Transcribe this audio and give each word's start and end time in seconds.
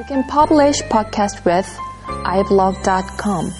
You 0.00 0.06
can 0.06 0.24
publish 0.24 0.80
podcast 0.88 1.44
with 1.44 1.68
iblog.com. 2.24 3.50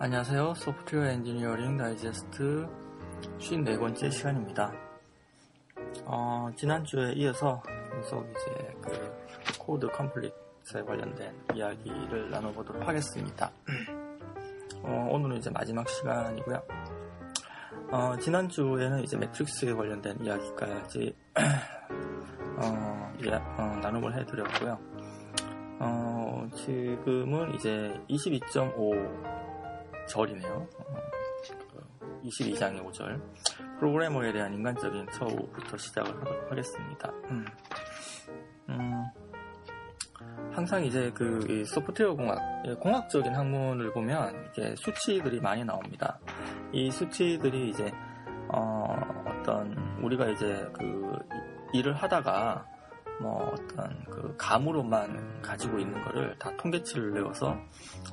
안녕하세요. 0.00 0.54
소프트웨어 0.54 1.10
엔지니어링 1.12 1.76
다이제스트 1.76 2.66
54번째 3.38 4.10
시간입니다. 4.10 4.72
어, 6.06 6.50
지난주에 6.56 7.12
이어서 7.12 7.62
계속 7.94 8.26
이제 8.28 8.74
그 8.82 9.56
Code 9.60 9.86
Complete 9.86 10.49
에 10.78 10.82
관련된 10.82 11.34
이야기를 11.54 12.30
나눠보도록 12.30 12.86
하겠습니다. 12.86 13.50
어, 14.82 15.08
오늘은 15.10 15.38
이제 15.38 15.50
마지막 15.50 15.88
시간이고요. 15.88 16.62
어, 17.90 18.16
지난주에는 18.18 19.02
이제 19.02 19.16
metrics에 19.16 19.72
관련된 19.72 20.24
이야기까지 20.24 21.16
어, 22.62 23.12
예, 23.24 23.30
나눔을 23.30 24.16
해드렸고요. 24.20 24.78
어, 25.80 26.48
지금은 26.54 27.54
이제 27.54 28.00
22.5 28.08 30.06
절이네요. 30.06 30.68
22장의 32.24 32.80
어, 32.80 32.90
5절. 32.90 33.20
프로그래머에 33.80 34.32
대한 34.32 34.54
인간적인 34.54 35.08
처우부터 35.10 35.76
시작을 35.76 36.50
하겠습니다. 36.50 37.10
음, 37.30 37.44
음, 38.68 39.04
항상 40.52 40.84
이제 40.84 41.10
그 41.14 41.64
소프트웨어 41.64 42.14
공학, 42.14 42.38
예, 42.66 42.74
공학적인 42.74 43.34
학문을 43.34 43.92
보면 43.92 44.50
이게 44.50 44.74
수치들이 44.76 45.40
많이 45.40 45.64
나옵니다. 45.64 46.18
이 46.72 46.90
수치들이 46.90 47.70
이제 47.70 47.90
어, 48.48 48.96
어떤 49.26 49.72
우리가 50.02 50.28
이제 50.30 50.68
그 50.72 51.16
일을 51.72 51.94
하다가 51.94 52.66
뭐 53.20 53.52
어떤 53.52 54.04
그 54.04 54.34
감으로만 54.38 55.42
가지고 55.42 55.78
있는 55.78 56.02
거를 56.02 56.36
다 56.38 56.50
통계치를 56.56 57.12
내어서 57.12 57.56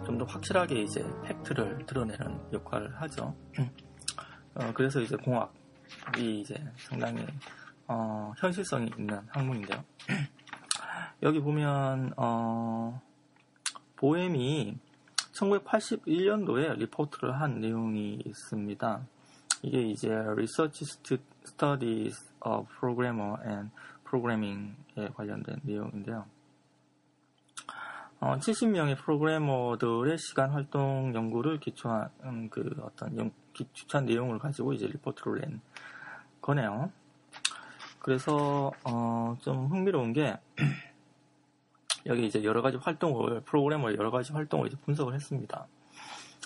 좀 0.06 0.18
더 0.18 0.26
확실하게 0.26 0.82
이제 0.82 1.06
팩트를 1.24 1.86
드러내는 1.86 2.40
역할을 2.54 3.02
하죠. 3.02 3.36
어, 4.56 4.72
그래서 4.74 5.00
이제 5.00 5.16
공학이 5.16 6.42
이제 6.42 6.56
상당히 6.78 7.26
어, 7.88 8.34
현실성이 8.38 8.92
있는 8.98 9.20
학문인데요. 9.30 9.84
여기 11.24 11.40
보면 11.40 12.14
어, 12.16 13.02
보엠이 13.96 14.78
1981년도에 15.34 16.78
리포트를 16.78 17.40
한 17.40 17.60
내용이 17.60 18.22
있습니다. 18.26 19.02
이게 19.64 19.82
이제 19.82 20.10
Research 20.10 20.86
Studies 21.44 22.32
of 22.42 22.68
Programmer 22.80 23.38
and 23.48 23.72
프로그래밍에 24.04 25.10
관련된 25.16 25.60
내용인데요. 25.64 26.26
어, 28.20 28.38
70명의 28.38 28.98
프로그래머들의 28.98 30.18
시간 30.20 30.52
활동 30.52 31.14
연구를 31.14 31.60
기초한 31.60 32.10
음, 32.24 32.50
그 32.50 32.76
어떤 32.82 33.18
연, 33.18 33.32
기초한 33.54 34.06
내용을 34.06 34.40
가지고 34.40 34.74
이제 34.74 34.88
리포트를 34.88 35.42
낸 35.42 35.62
거네요. 36.42 36.92
그래서 38.00 38.72
어, 38.84 39.36
좀 39.42 39.68
흥미로운 39.68 40.14
게 40.14 40.38
여기 42.08 42.26
이제 42.26 42.44
여러 42.44 42.62
가지 42.62 42.78
활동을 42.78 43.42
프로그래머 43.42 43.92
여러 43.94 44.12
가지 44.12 44.34
활동을 44.34 44.68
이제 44.68 44.78
분석을 44.86 45.14
했습니다. 45.14 45.68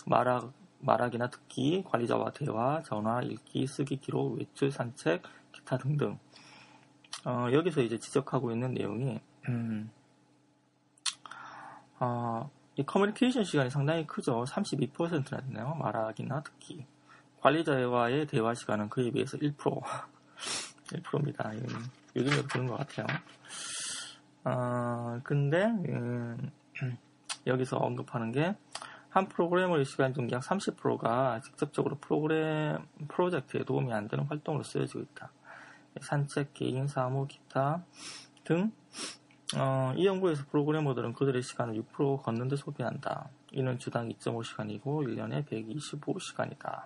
말학 0.06 0.52
말하기나 0.80 1.30
듣기, 1.30 1.84
관리자와 1.88 2.32
대화, 2.32 2.82
전화, 2.82 3.22
읽기, 3.22 3.68
쓰기, 3.68 3.98
기록, 3.98 4.40
외출, 4.40 4.72
산책, 4.72 5.22
기타 5.52 5.78
등등 5.78 6.18
어, 7.26 7.48
여기서 7.52 7.82
이제 7.82 8.00
지적하고 8.00 8.52
있는 8.52 8.74
내용이 8.74 9.20
음, 9.48 9.92
어, 12.00 12.50
이 12.76 12.84
커뮤니케이션 12.84 13.44
시간이 13.44 13.70
상당히 13.70 14.08
크죠. 14.08 14.44
32%나 14.46 15.42
되네요. 15.42 15.76
말하기나 15.76 16.42
듣기. 16.42 16.86
관리자와의 17.42 18.28
대화 18.28 18.54
시간은 18.54 18.90
그에 18.90 19.12
비해서 19.12 19.38
1% 19.38 19.56
1%입니다. 20.94 21.52
요즘에도 22.16 22.48
그런 22.48 22.68
것 22.68 22.78
같아요. 22.78 23.06
어, 24.44 25.20
근데 25.24 25.66
음, 25.66 26.52
여기서 27.48 27.78
언급하는 27.78 28.32
게 28.32 28.56
한 29.12 29.28
프로그래머의 29.28 29.84
시간 29.84 30.14
중 30.14 30.32
약 30.32 30.42
30%가 30.42 31.42
직접적으로 31.42 31.98
프로그램 31.98 32.88
프로젝트에 33.10 33.66
도움이 33.66 33.92
안 33.92 34.08
되는 34.08 34.24
활동으로 34.24 34.64
쓰여지고 34.64 35.02
있다. 35.02 35.32
산책, 36.00 36.54
개인, 36.54 36.88
사무, 36.88 37.28
기타 37.28 37.84
등 38.46 38.72
어, 39.58 39.94
이 39.98 40.06
연구에서 40.06 40.46
프로그래머들은 40.50 41.12
그들의 41.12 41.42
시간을 41.42 41.76
6% 41.94 42.24
걷는 42.24 42.48
데 42.48 42.56
소비한다. 42.56 43.28
이는 43.52 43.78
주당 43.80 44.08
2.5시간이고 44.08 44.82
1년에 44.82 45.46
125시간이다. 45.46 46.84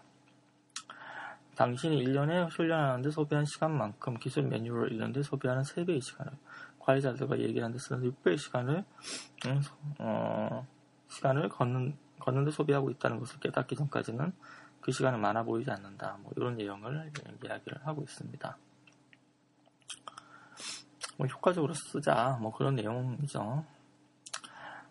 당신이 1.55 2.03
1년에 2.05 2.49
훈련하는데 2.49 3.11
소비한 3.11 3.45
시간만큼 3.45 4.15
기술 4.17 4.43
매뉴얼을 4.43 4.91
읽는데 4.93 5.21
소비하는 5.21 5.61
3배의 5.61 6.01
시간을 6.01 6.31
관리자들과 6.85 7.39
얘기하는데 7.39 7.79
쓰는 7.79 8.11
6배의 8.11 8.37
시간을 8.37 8.85
음, 9.47 9.61
어, 9.99 10.65
시간을 11.09 11.49
걷는, 11.49 11.97
걷는데 12.19 12.51
소비하고 12.51 12.91
있다는 12.91 13.19
것을 13.19 13.39
깨닫기 13.39 13.75
전까지는 13.75 14.31
그 14.81 14.91
시간은 14.91 15.19
많아 15.19 15.43
보이지 15.43 15.71
않는다. 15.71 16.17
뭐 16.21 16.31
이런 16.35 16.55
내용을 16.55 17.11
이야기를 17.43 17.87
하고 17.87 18.03
있습니다. 18.03 18.57
뭐 21.17 21.27
효과적으로 21.27 21.73
쓰자 21.73 22.37
뭐 22.39 22.53
그런 22.53 22.75
내용이죠. 22.75 23.65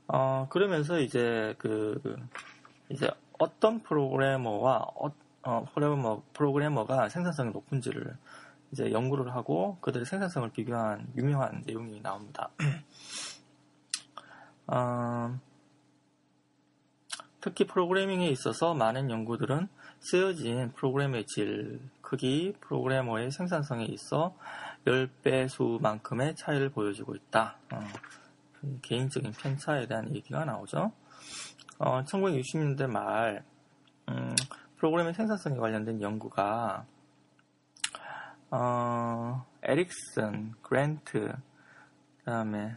어 0.09 0.47
그러면서 0.51 0.99
이제 0.99 1.55
그 1.59 2.01
이제 2.89 3.09
어떤 3.39 3.83
프로그래머와 3.83 4.79
어, 4.97 5.13
어 5.43 5.65
프로그래머 5.73 6.23
프로그래머가 6.33 7.09
생산성이 7.09 7.53
높은지를 7.53 8.17
이제 8.75 8.91
연구를 8.91 9.33
하고 9.33 9.79
그들의 9.81 10.05
생산성을 10.05 10.51
비교한 10.51 11.07
유명한 11.17 11.63
내용이 11.65 12.03
나옵니다. 12.03 12.51
어, 14.67 15.39
특히 17.41 17.69
프로그래밍에 17.69 18.29
있어서 18.31 18.75
많은 18.75 19.11
연구들은 19.11 19.69
쓰여진 20.01 20.73
프로그램의 20.73 21.27
질, 21.27 21.89
크기, 22.01 22.53
프로그래머의 22.63 23.31
생산성에 23.31 23.85
있어 23.85 24.35
10배수만큼의 24.87 26.37
차이를 26.37 26.71
보여주고 26.71 27.15
있다. 27.15 27.59
어, 27.73 27.81
개인적인 28.83 29.35
편차에 29.35 29.87
대한 29.87 30.13
얘기가 30.13 30.45
나오죠. 30.45 30.91
어, 31.79 32.03
1960년대 32.03 32.89
말 32.89 33.45
음, 34.09 34.35
프로그램의 34.79 35.15
생산성에 35.15 35.59
관련된 35.59 36.03
연구가 36.03 36.87
어, 38.57 39.45
에릭슨, 39.65 40.55
그랜트, 40.63 41.35
그 42.19 42.25
다음에 42.25 42.77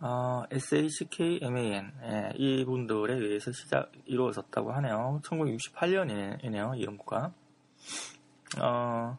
어, 0.00 0.44
SACKMAN 0.50 1.92
예, 2.04 2.32
이분들에 2.36 3.16
의해서 3.16 3.52
시작 3.52 3.92
이루어졌다고 4.06 4.72
하네요. 4.72 5.20
1968년이네요. 5.24 6.78
이 6.78 6.84
연구가. 6.86 7.34
어, 8.62 9.18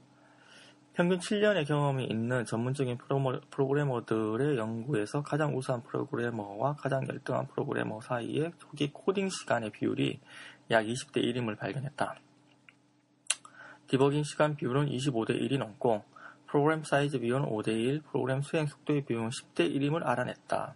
평균 0.93 1.19
7년의 1.19 1.67
경험이 1.67 2.05
있는 2.05 2.43
전문적인 2.43 2.97
프로그래머들의 3.51 4.57
연구에서 4.57 5.21
가장 5.21 5.55
우수한 5.55 5.83
프로그래머와 5.83 6.77
가장 6.77 7.07
열등한 7.07 7.45
프로그래머 7.49 8.01
사이의 8.01 8.53
초기 8.57 8.91
코딩 8.91 9.29
시간의 9.29 9.69
비율이 9.69 10.19
약 10.71 10.83
20대 10.83 11.17
1임을 11.17 11.59
발견했다. 11.59 12.15
디버깅 13.87 14.23
시간 14.23 14.55
비율은 14.55 14.87
25대 14.87 15.39
1이 15.41 15.57
넘고 15.57 16.03
프로그램 16.47 16.83
사이즈 16.83 17.19
비율은 17.19 17.45
5대 17.45 17.69
1, 17.69 18.01
프로그램 18.01 18.41
수행 18.41 18.67
속도의 18.67 19.05
비율은 19.05 19.29
10대 19.29 19.73
1임을 19.73 20.05
알아냈다. 20.05 20.75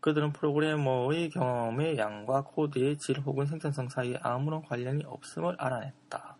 그들은 0.00 0.32
프로그래머의 0.32 1.30
경험의 1.30 1.98
양과 1.98 2.42
코드의 2.42 2.98
질 2.98 3.20
혹은 3.20 3.46
생산성 3.46 3.90
사이에 3.90 4.18
아무런 4.22 4.62
관련이 4.62 5.04
없음을 5.04 5.56
알아냈다. 5.58 6.36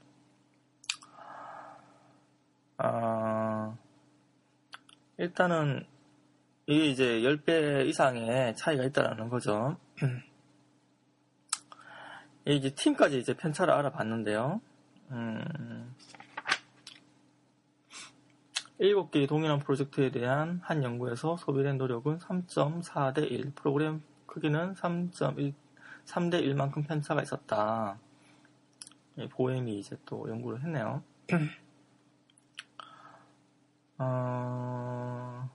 아, 2.78 3.76
일단은 5.18 5.84
이게 6.66 6.86
이제 6.86 7.20
10배 7.20 7.86
이상의 7.86 8.56
차이가 8.56 8.84
있다라는 8.84 9.28
거죠. 9.28 9.76
이제 12.46 12.74
팀까지 12.74 13.18
이제 13.18 13.34
편차를 13.34 13.74
알아봤는데요. 13.74 14.62
음, 15.10 15.94
7개의 18.80 19.28
동일한 19.28 19.58
프로젝트에 19.58 20.10
대한 20.10 20.60
한 20.62 20.82
연구에서 20.82 21.36
소비된 21.36 21.78
노력은 21.78 22.18
3.4 22.18 23.14
대 23.14 23.22
1, 23.22 23.52
프로그램 23.54 24.02
크기는 24.26 24.74
3.1 24.74 25.54
3대 26.06 26.42
1만큼 26.42 26.86
편차가 26.86 27.22
있었다. 27.22 27.98
예, 29.18 29.28
보엠이 29.28 29.78
이제 29.78 29.96
또 30.06 30.28
연구를 30.28 30.62
했네요. 30.62 31.02
어, 33.98 35.50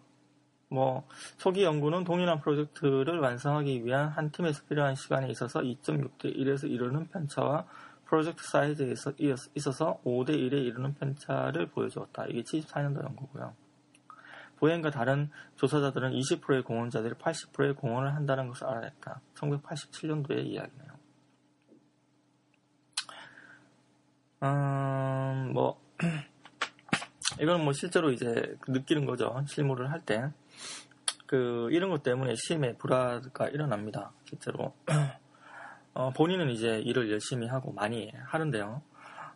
뭐 0.69 1.07
초기 1.37 1.63
연구는 1.63 2.03
동일한 2.03 2.41
프로젝트를 2.41 3.19
완성하기 3.19 3.85
위한 3.85 4.09
한 4.09 4.31
팀에서 4.31 4.63
필요한 4.69 4.95
시간에 4.95 5.29
있어서 5.29 5.61
2.6대 5.61 6.37
1에서 6.37 6.69
이르는 6.69 7.07
편차와 7.07 7.65
프로젝트 8.05 8.43
사이즈에 8.43 8.93
있어서 9.55 9.99
5대 10.05 10.29
1에 10.29 10.53
이르는 10.53 10.93
편차를 10.95 11.67
보여주었다. 11.67 12.25
이게 12.27 12.43
74년도 12.43 13.03
연구고요. 13.03 13.53
보행과 14.57 14.89
다른 14.89 15.29
조사자들은 15.55 16.11
20%의 16.11 16.63
공헌자들이 16.63 17.15
80%의 17.15 17.75
공헌을 17.75 18.15
한다는 18.15 18.47
것을 18.47 18.67
알아냈다. 18.67 19.21
1987년도의 19.35 20.45
이야기네요. 20.45 20.95
음, 24.43 25.51
뭐, 25.53 25.81
이건 27.41 27.63
뭐 27.63 27.73
실제로 27.73 28.11
이제 28.11 28.57
느끼는 28.67 29.05
거죠. 29.05 29.43
실무를 29.47 29.91
할 29.91 30.01
때. 30.01 30.31
그, 31.25 31.69
이런 31.71 31.89
것 31.89 32.03
때문에 32.03 32.35
심의 32.35 32.77
불화가 32.77 33.49
일어납니다. 33.49 34.11
실제로. 34.25 34.73
어, 35.95 36.11
본인은 36.11 36.49
이제 36.49 36.81
일을 36.81 37.09
열심히 37.09 37.47
하고 37.47 37.71
많이 37.71 38.11
하는데요. 38.25 38.81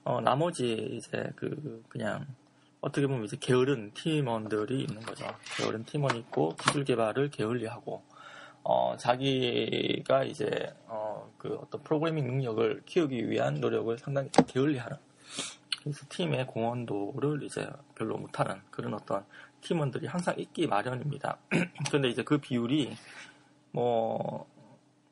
어, 0.03 0.19
나머지 0.19 0.89
이제 0.91 1.31
그, 1.37 1.81
그냥, 1.87 2.27
어떻게 2.81 3.07
보면 3.07 3.23
이제 3.23 3.37
게으른 3.39 3.91
팀원들이 3.93 4.81
있는 4.81 5.01
거죠. 5.01 5.25
게으른 5.55 5.85
팀원이 5.85 6.19
있고, 6.19 6.55
기술 6.57 6.83
개발을 6.83 7.29
게을리 7.29 7.65
하고, 7.65 8.03
어, 8.61 8.97
자기가 8.97 10.25
이제, 10.25 10.73
어, 10.87 11.31
그 11.37 11.55
어떤 11.55 11.81
프로그래밍 11.81 12.27
능력을 12.27 12.83
키우기 12.85 13.29
위한 13.29 13.61
노력을 13.61 13.97
상당히 13.97 14.29
게을리 14.47 14.77
하는. 14.79 14.97
그래서 15.81 16.05
팀의 16.09 16.45
공헌도를 16.47 17.43
이제 17.43 17.69
별로 17.95 18.17
못하는 18.17 18.59
그런 18.69 18.93
어떤 18.93 19.23
팀원들이 19.61 20.07
항상 20.07 20.35
있기 20.37 20.67
마련입니다. 20.67 21.37
근데 21.89 22.09
이제 22.09 22.21
그 22.21 22.37
비율이 22.37 22.97
뭐, 23.71 24.45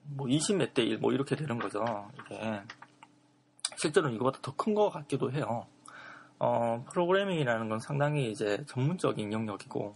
뭐 0.09 0.27
20몇 0.27 0.73
대 0.73 0.83
1 0.83 0.99
뭐 0.99 1.11
이렇게 1.13 1.35
되는 1.35 1.57
거죠. 1.59 1.83
이게. 2.25 2.61
실제로는 3.77 4.15
이거보다 4.15 4.39
더 4.41 4.53
큰 4.55 4.73
것 4.73 4.89
같기도 4.89 5.31
해요. 5.31 5.67
어, 6.39 6.83
프로그래밍이라는 6.91 7.69
건 7.69 7.79
상당히 7.79 8.31
이제 8.31 8.63
전문적인 8.67 9.31
영역이고, 9.33 9.95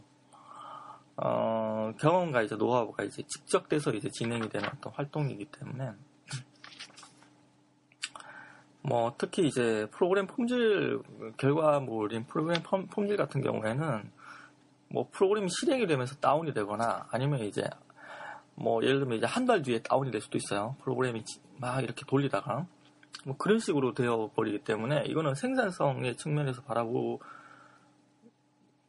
어, 1.17 1.93
경험과 1.99 2.41
이제 2.43 2.55
노하우가 2.55 3.03
이제 3.03 3.23
직접돼서 3.27 3.91
이제 3.91 4.09
진행이 4.09 4.49
되는 4.49 4.67
어떤 4.69 4.93
활동이기 4.93 5.45
때문에, 5.45 5.91
뭐, 8.83 9.13
특히 9.17 9.47
이제 9.47 9.87
프로그램 9.91 10.25
품질 10.25 10.99
결과물인 11.37 12.25
프로그램 12.25 12.61
품질 12.89 13.17
같은 13.17 13.41
경우에는, 13.41 14.11
뭐, 14.89 15.07
프로그램이 15.11 15.47
실행이 15.49 15.85
되면서 15.87 16.15
다운이 16.15 16.53
되거나, 16.53 17.07
아니면 17.11 17.41
이제, 17.41 17.63
뭐, 18.61 18.83
예를 18.83 18.99
들면 18.99 19.17
이제 19.17 19.25
한 19.25 19.45
달 19.45 19.61
뒤에 19.61 19.81
다운이 19.81 20.11
될 20.11 20.21
수도 20.21 20.37
있어요. 20.37 20.75
프로그램이 20.83 21.23
막 21.57 21.83
이렇게 21.83 22.03
돌리다가. 22.07 22.65
뭐 23.25 23.37
그런 23.37 23.59
식으로 23.59 23.93
되어 23.93 24.31
버리기 24.35 24.59
때문에 24.63 25.03
이거는 25.05 25.35
생산성의 25.35 26.17
측면에서 26.17 26.61
바라보, 26.63 27.19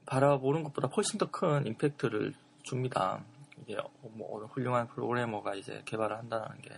바라보는 0.07 0.63
것보다 0.65 0.89
훨씬 0.89 1.19
더 1.19 1.31
큰 1.31 1.67
임팩트를 1.67 2.33
줍니다. 2.63 3.25
이게 3.63 3.77
뭐 4.03 4.45
훌륭한 4.47 4.89
프로그래머가 4.89 5.55
이제 5.55 5.83
개발을 5.85 6.17
한다는 6.17 6.61
게 6.63 6.71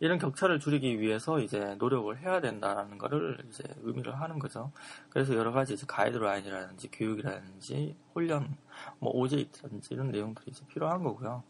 이런 0.00 0.18
격차를 0.18 0.60
줄이기 0.60 1.00
위해서 1.00 1.38
이제 1.40 1.74
노력을 1.78 2.16
해야 2.18 2.40
된다는 2.40 2.98
것을 2.98 3.38
이제 3.48 3.64
의미를 3.82 4.20
하는 4.20 4.38
거죠. 4.38 4.70
그래서 5.08 5.34
여러 5.34 5.52
가지 5.52 5.72
이제 5.74 5.86
가이드라인이라든지 5.88 6.88
교육이라든지 6.90 7.96
훈련, 8.12 8.56
뭐 8.98 9.12
OJT라든지 9.12 9.94
이런 9.94 10.10
내용들이 10.10 10.50
이제 10.50 10.64
필요한 10.68 11.02
거고요. 11.02 11.42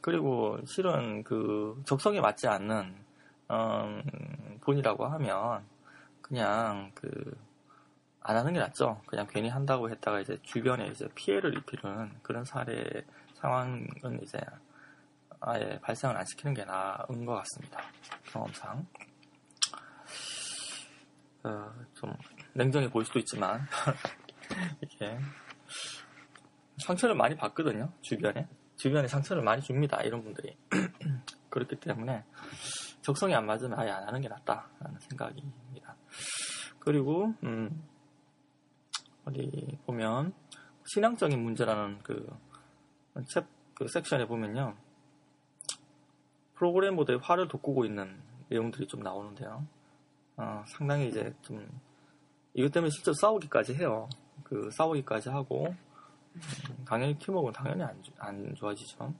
그리고 0.00 0.58
실은 0.66 1.22
그 1.24 1.80
적성에 1.84 2.20
맞지 2.20 2.48
않는 2.48 2.94
음, 3.50 4.58
분이라고 4.60 5.06
하면 5.06 5.64
그냥 6.22 6.90
그 6.94 7.50
안 8.22 8.36
하는 8.36 8.52
게 8.52 8.58
낫죠. 8.58 9.00
그냥 9.06 9.26
괜히 9.28 9.48
한다고 9.48 9.88
했다가 9.90 10.20
이제 10.20 10.38
주변에 10.42 10.88
이제 10.88 11.08
피해를 11.14 11.56
입히는 11.56 12.12
그런 12.22 12.44
사례 12.44 13.04
상황은 13.34 13.88
이제 14.22 14.38
아예 15.40 15.78
발생을 15.80 16.16
안 16.16 16.24
시키는 16.26 16.52
게 16.52 16.64
나은 16.64 17.24
것 17.24 17.34
같습니다. 17.36 17.80
경험상. 18.26 18.86
어, 21.44 21.72
좀 21.94 22.14
냉정해 22.52 22.90
보일 22.90 23.06
수도 23.06 23.18
있지만 23.20 23.66
이렇게 24.82 25.18
상처를 26.80 27.14
많이 27.14 27.36
받거든요. 27.36 27.92
주변에. 28.00 28.48
주변에 28.76 29.08
상처를 29.08 29.42
많이 29.42 29.62
줍니다. 29.62 30.00
이런 30.02 30.22
분들이. 30.22 30.56
그렇기 31.50 31.76
때문에 31.76 32.24
적성이 33.02 33.34
안 33.34 33.46
맞으면 33.46 33.78
아예 33.78 33.90
안 33.90 34.06
하는 34.06 34.20
게 34.20 34.28
낫다라는 34.28 34.98
생각입니다. 35.00 35.96
그리고 36.78 37.34
음, 37.42 37.82
어디 39.24 39.78
보면 39.86 40.32
신앙적인 40.86 41.38
문제라는 41.42 42.00
그, 42.02 42.26
챕, 43.28 43.44
그 43.74 43.86
섹션에 43.88 44.26
보면요. 44.26 44.76
프로그래머들의 46.54 47.20
화를 47.22 47.48
돋구고 47.48 47.84
있는 47.84 48.20
내용들이 48.48 48.86
좀 48.86 49.00
나오는데요. 49.00 49.66
어, 50.36 50.64
상당히 50.66 51.08
이제 51.08 51.34
좀 51.42 51.66
이것 52.54 52.72
때문에 52.72 52.90
실제 52.90 53.12
싸우기까지 53.14 53.74
해요. 53.74 54.08
그 54.44 54.70
싸우기까지 54.72 55.28
하고 55.28 55.66
음, 55.68 55.89
당연히 56.86 57.18
팀워크는 57.18 57.52
당연히 57.52 57.82
안, 57.82 58.02
안 58.18 58.54
좋아지죠. 58.54 59.12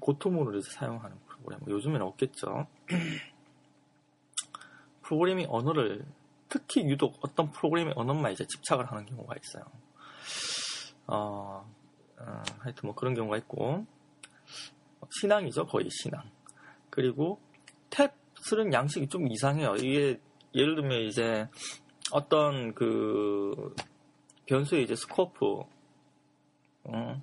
고토모를 0.00 0.58
이제 0.58 0.70
사용하는 0.72 1.16
프로그램. 1.26 1.60
요즘에는 1.66 2.06
없겠죠. 2.06 2.66
프로그래밍 5.02 5.46
언어를 5.48 6.04
특히 6.48 6.88
유독 6.88 7.18
어떤 7.22 7.50
프로그래밍 7.50 7.94
언어만 7.96 8.32
이제 8.32 8.44
집착을 8.46 8.90
하는 8.90 9.06
경우가 9.06 9.34
있어요. 9.36 9.64
어, 11.06 11.70
어, 12.18 12.42
하여튼 12.60 12.86
뭐 12.86 12.94
그런 12.94 13.14
경우가 13.14 13.36
있고 13.38 13.86
신앙이죠 15.20 15.66
거의 15.66 15.88
신앙. 15.90 16.22
그리고 16.90 17.40
탭 17.90 18.12
쓰는 18.36 18.72
양식이 18.72 19.08
좀 19.08 19.30
이상해요. 19.30 19.76
이게 19.76 20.20
예를 20.54 20.76
들면 20.76 21.02
이제 21.02 21.48
어떤 22.12 22.74
그 22.74 23.74
변수의 24.46 24.84
이제 24.84 24.94
scope 24.94 25.62
음, 26.88 27.22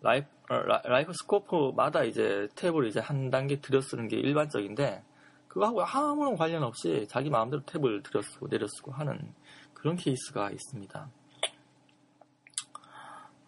life, 0.00 0.26
어, 0.50 0.62
life 0.84 1.12
scope마다 1.12 2.04
이제 2.04 2.48
탭을 2.54 2.88
이제 2.88 3.00
한 3.00 3.30
단계 3.30 3.60
들여 3.60 3.80
쓰는 3.80 4.08
게 4.08 4.16
일반적인데, 4.16 5.02
그거하고 5.48 5.84
아무런 5.84 6.36
관련 6.36 6.62
없이 6.62 7.06
자기 7.08 7.30
마음대로 7.30 7.62
탭을 7.62 8.02
들여 8.02 8.22
쓰고 8.22 8.48
내려 8.48 8.66
쓰고 8.66 8.92
하는 8.92 9.34
그런 9.74 9.96
케이스가 9.96 10.50
있습니다. 10.50 11.10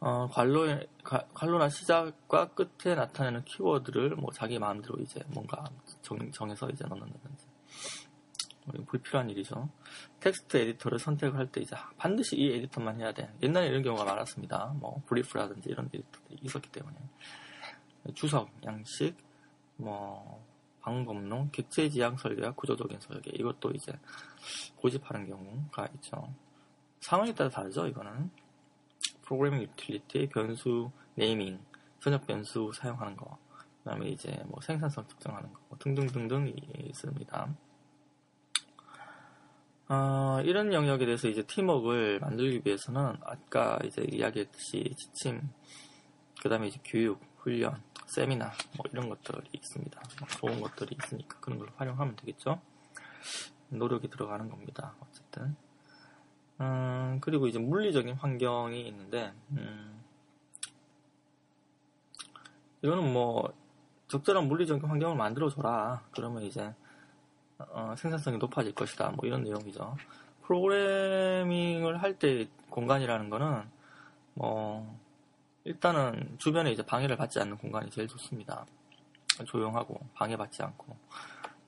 어, 0.00 0.28
괄호, 0.30 0.66
괄호나 1.02 1.70
시작과 1.70 2.50
끝에 2.50 2.94
나타내는 2.94 3.44
키워드를 3.44 4.16
뭐 4.16 4.30
자기 4.32 4.58
마음대로 4.58 4.96
이제 5.00 5.20
뭔가 5.28 5.64
정, 6.02 6.30
정해서 6.30 6.68
이제 6.68 6.84
넣는다든지. 6.84 7.53
불필요한 8.86 9.30
일이죠. 9.30 9.68
텍스트 10.20 10.56
에디터를 10.56 10.98
선택을 10.98 11.38
할때 11.38 11.60
이제 11.60 11.76
반드시 11.96 12.36
이 12.36 12.52
에디터만 12.54 13.00
해야 13.00 13.12
돼. 13.12 13.32
옛날에 13.42 13.68
이런 13.68 13.82
경우가 13.82 14.04
많았습니다. 14.04 14.74
뭐 14.78 15.02
Brief라든지 15.06 15.68
이런 15.70 15.86
에디터들이 15.92 16.38
있었기 16.42 16.70
때문에 16.70 16.96
주석, 18.14 18.50
양식, 18.64 19.16
뭐 19.76 20.44
방법론, 20.80 21.50
객체 21.50 21.88
지향 21.88 22.16
설계와 22.16 22.52
구조적인 22.52 23.00
설계 23.00 23.30
이것도 23.34 23.70
이제 23.72 23.92
고집하는 24.76 25.26
경우가 25.26 25.88
있죠. 25.94 26.32
상황에 27.00 27.34
따라 27.34 27.48
다르죠. 27.50 27.86
이거는 27.86 28.30
프로그래밍 29.22 29.62
유틸리티, 29.62 30.28
변수 30.28 30.90
네이밍, 31.14 31.58
선역 32.00 32.26
변수 32.26 32.70
사용하는 32.74 33.16
거, 33.16 33.38
그다음에 33.82 34.08
이제 34.08 34.42
뭐 34.46 34.60
생산성 34.60 35.06
측정하는 35.08 35.52
거뭐 35.52 35.78
등등등등 35.78 36.54
있습니다. 36.76 37.54
어, 39.88 40.40
이런 40.44 40.72
영역에 40.72 41.04
대해서 41.04 41.28
이제 41.28 41.42
팀워크를 41.42 42.18
만들기 42.20 42.62
위해서는 42.64 43.16
아까 43.22 43.78
이제 43.84 44.02
이야기했듯이 44.10 44.94
지침, 44.96 45.42
그 46.40 46.48
다음에 46.48 46.68
이제 46.68 46.80
교육, 46.84 47.20
훈련, 47.38 47.82
세미나, 48.06 48.52
뭐 48.76 48.86
이런 48.92 49.08
것들이 49.10 49.42
있습니다. 49.52 50.02
뭐 50.20 50.28
좋은 50.28 50.60
것들이 50.60 50.96
있으니까 51.02 51.38
그런 51.40 51.58
걸 51.58 51.68
활용하면 51.76 52.16
되겠죠. 52.16 52.60
노력이 53.68 54.08
들어가는 54.08 54.48
겁니다. 54.48 54.94
어쨌든. 55.00 55.56
음, 56.60 57.18
그리고 57.20 57.46
이제 57.46 57.58
물리적인 57.58 58.14
환경이 58.14 58.86
있는데, 58.88 59.32
음, 59.50 60.02
이거는 62.82 63.12
뭐 63.12 63.52
적절한 64.08 64.46
물리적 64.48 64.82
환경을 64.82 65.16
만들어줘라. 65.16 66.04
그러면 66.12 66.42
이제 66.42 66.74
어, 67.58 67.94
생산성이 67.96 68.38
높아질 68.38 68.74
것이다. 68.74 69.10
뭐 69.10 69.26
이런 69.26 69.42
내용이죠. 69.42 69.96
프로그래밍을 70.42 72.02
할 72.02 72.18
때 72.18 72.46
공간이라는 72.70 73.30
거는 73.30 73.62
뭐 74.34 74.98
일단은 75.64 76.36
주변에 76.38 76.72
이제 76.72 76.84
방해를 76.84 77.16
받지 77.16 77.38
않는 77.40 77.56
공간이 77.56 77.90
제일 77.90 78.08
좋습니다. 78.08 78.66
조용하고 79.46 79.98
방해받지 80.14 80.62
않고 80.62 80.96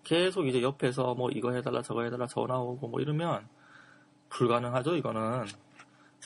계속 0.05 0.47
이제 0.47 0.63
옆에서 0.63 1.15
뭐 1.15 1.31
이거 1.31 1.53
해달라 1.53 1.83
저거 1.83 2.03
해달라 2.03 2.27
전화 2.27 2.59
오고 2.59 2.87
뭐 2.89 3.01
이러면 3.01 3.49
불가능하죠 4.29 4.95
이거는 4.97 5.47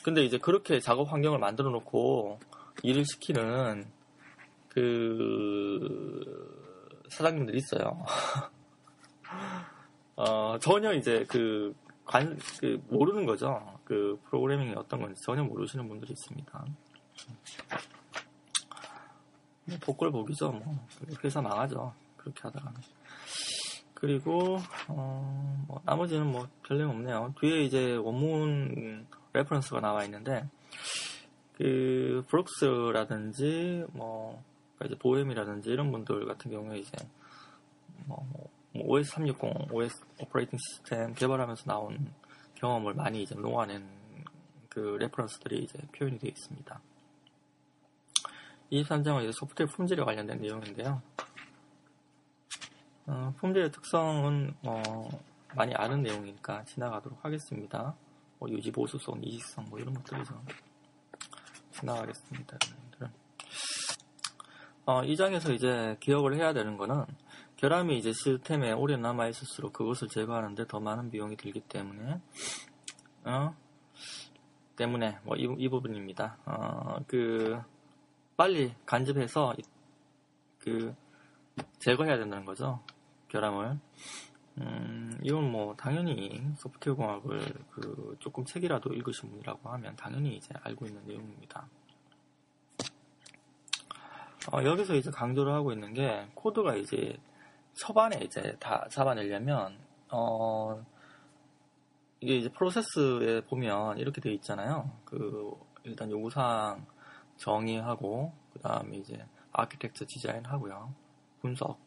근데 0.02 0.22
이제 0.22 0.36
그렇게 0.36 0.80
작업 0.80 1.10
환경을 1.10 1.38
만들어 1.38 1.70
놓고 1.70 2.40
일을 2.82 3.04
시키는 3.06 3.86
그 4.68 6.20
사장님들 7.08 7.54
있어요 7.56 8.04
어, 10.16 10.58
전혀 10.58 10.92
이제 10.92 11.24
그 11.28 11.74
관, 12.04 12.38
그 12.58 12.82
모르는 12.88 13.24
거죠. 13.24 13.78
그 13.84 14.20
프로그래밍이 14.24 14.74
어떤 14.74 15.00
건지 15.00 15.20
전혀 15.24 15.42
모르시는 15.42 15.88
분들이 15.88 16.12
있습니다. 16.12 16.64
뭐 19.64 19.78
복불복이죠 19.80 20.52
뭐. 20.52 20.86
회사 21.24 21.40
망하죠. 21.40 21.94
그렇게 22.16 22.40
하다가 22.42 22.72
그리고 23.94 24.58
어, 24.88 25.64
뭐 25.68 25.80
나머지는 25.84 26.26
뭐 26.26 26.48
별내용 26.66 26.90
없네요. 26.90 27.34
뒤에 27.40 27.62
이제 27.62 27.96
원문 27.96 29.06
reference가 29.32 29.80
나와 29.80 30.04
있는데 30.04 30.48
그 31.56 32.24
브룩스라든지 32.28 33.84
뭐 33.92 34.42
그러니까 34.76 34.86
이제 34.86 34.98
보엠이라든지 34.98 35.70
이런 35.70 35.92
분들 35.92 36.26
같은 36.26 36.50
경우에 36.50 36.78
이제 36.78 36.96
뭐, 38.06 38.26
뭐 38.32 38.49
OS 38.74 39.10
360 39.10 39.72
OS 39.72 40.04
operating 40.20 40.58
system 40.58 41.14
개발하면서 41.14 41.64
나온 41.64 42.12
경험을 42.54 42.94
많이 42.94 43.22
이제 43.22 43.34
녹아낸 43.34 43.86
그 44.68 44.96
reference들이 45.00 45.64
이제 45.64 45.78
표현이 45.96 46.18
되어 46.18 46.28
있습니다. 46.28 46.80
23장은 48.70 49.22
이제 49.24 49.32
소프트웨어 49.32 49.66
품질에 49.66 50.04
관련된 50.04 50.40
내용인데요. 50.40 51.02
어, 53.06 53.34
품질의 53.38 53.72
특성은 53.72 54.54
어, 54.62 55.08
많이 55.56 55.74
아는 55.74 56.02
내용이니까 56.02 56.64
지나가도록 56.64 57.24
하겠습니다. 57.24 57.96
뭐 58.38 58.48
유지 58.48 58.70
보수성, 58.70 59.20
이식성 59.22 59.64
뭐 59.68 59.80
이런 59.80 59.92
것들이죠. 59.94 60.40
지나가겠습니다. 61.72 62.58
어, 64.86 65.04
이 65.04 65.16
장에서 65.16 65.52
이제 65.52 65.96
기억을 66.00 66.34
해야 66.36 66.52
되는 66.52 66.76
거는 66.76 67.04
결함이 67.60 67.98
이제 67.98 68.10
시스템에 68.14 68.72
오래 68.72 68.96
남아 68.96 69.28
있을수록 69.28 69.74
그것을 69.74 70.08
제거하는데 70.08 70.66
더 70.66 70.80
많은 70.80 71.10
비용이 71.10 71.36
들기 71.36 71.60
때문에 71.60 72.18
어, 73.24 73.54
때문에 74.76 75.18
뭐 75.24 75.36
이, 75.36 75.46
이 75.58 75.68
부분입니다. 75.68 76.38
어, 76.46 77.04
그 77.06 77.60
빨리 78.34 78.72
간접해서 78.86 79.54
그 80.58 80.94
제거해야 81.80 82.16
된다는 82.16 82.46
거죠. 82.46 82.80
결함을. 83.28 83.78
음, 84.56 85.18
이건 85.22 85.52
뭐 85.52 85.76
당연히 85.76 86.42
소프트웨어 86.56 86.96
공학을 86.96 87.54
그 87.72 88.16
조금 88.20 88.46
책이라도 88.46 88.94
읽으신 88.94 89.28
분이라고 89.28 89.68
하면 89.68 89.94
당연히 89.96 90.36
이제 90.36 90.54
알고 90.62 90.86
있는 90.86 91.04
내용입니다. 91.04 91.68
어, 94.50 94.64
여기서 94.64 94.94
이제 94.94 95.10
강조를 95.10 95.52
하고 95.52 95.72
있는 95.72 95.92
게 95.92 96.26
코드가 96.34 96.74
이제 96.76 97.18
초반에 97.74 98.20
이제 98.22 98.56
다 98.58 98.86
잡아내려면 98.90 99.78
어, 100.10 100.84
이게 102.20 102.36
이제 102.36 102.48
프로세스에 102.50 103.42
보면 103.46 103.98
이렇게 103.98 104.20
되어 104.20 104.32
있잖아요. 104.32 104.90
그 105.04 105.52
일단 105.84 106.10
요구사항 106.10 106.86
정의하고 107.36 108.32
그 108.52 108.58
다음에 108.60 108.98
이제 108.98 109.24
아키텍처 109.52 110.04
디자인하고요. 110.06 110.94
분석 111.40 111.78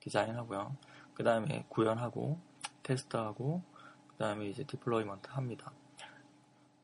디자인하고요. 0.00 0.76
그 1.14 1.24
다음에 1.24 1.64
구현하고 1.68 2.38
테스트하고 2.82 3.62
그 4.08 4.16
다음에 4.16 4.46
이제 4.46 4.64
deployment 4.64 5.28
합니다. 5.30 5.72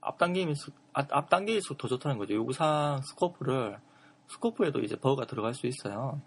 앞단계일수록, 0.00 0.76
앞단계일수록 0.92 1.78
더 1.78 1.88
좋다는 1.88 2.18
거죠. 2.18 2.34
요구사항 2.34 3.02
scope를 3.02 3.78
스코프에도 4.28 4.80
이제 4.80 4.96
버그가 4.96 5.26
들어갈 5.26 5.54
수 5.54 5.66
있어요. 5.66 6.20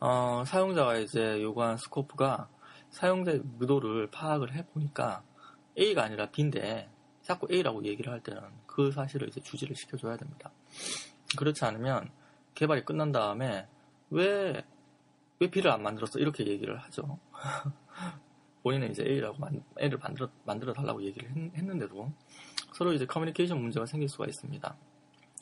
어, 0.00 0.42
사용자가 0.46 0.96
이제 0.96 1.42
요구한 1.42 1.76
스코프가 1.76 2.48
사용자의 2.88 3.42
의도를 3.60 4.10
파악을 4.10 4.54
해보니까 4.54 5.22
A가 5.78 6.04
아니라 6.04 6.30
B인데 6.30 6.88
자꾸 7.22 7.46
A라고 7.52 7.84
얘기를 7.84 8.10
할 8.10 8.20
때는 8.20 8.40
그 8.66 8.90
사실을 8.90 9.28
이제 9.28 9.40
주지를 9.40 9.76
시켜줘야 9.76 10.16
됩니다. 10.16 10.50
그렇지 11.36 11.64
않으면 11.66 12.10
개발이 12.54 12.84
끝난 12.86 13.12
다음에 13.12 13.68
왜, 14.08 14.64
왜 15.38 15.50
B를 15.50 15.70
안 15.70 15.82
만들었어? 15.82 16.18
이렇게 16.18 16.46
얘기를 16.46 16.78
하죠. 16.78 17.18
본인은 18.62 18.90
이제 18.90 19.04
A라고 19.04 19.38
만, 19.38 19.62
A를 19.80 19.98
만들어, 19.98 20.30
만들어 20.44 20.72
달라고 20.72 21.02
얘기를 21.04 21.30
했, 21.30 21.62
는데도 21.62 22.10
서로 22.72 22.94
이제 22.94 23.04
커뮤니케이션 23.04 23.60
문제가 23.60 23.84
생길 23.84 24.08
수가 24.08 24.26
있습니다. 24.26 24.76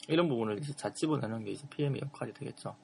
이런 0.09 0.29
부분을 0.29 0.59
이제 0.59 0.73
잘 0.75 0.93
집어내는 0.95 1.45
게 1.45 1.53
이제 1.53 1.67
PM의 1.69 2.01
역할이 2.03 2.33
되겠죠. 2.33 2.75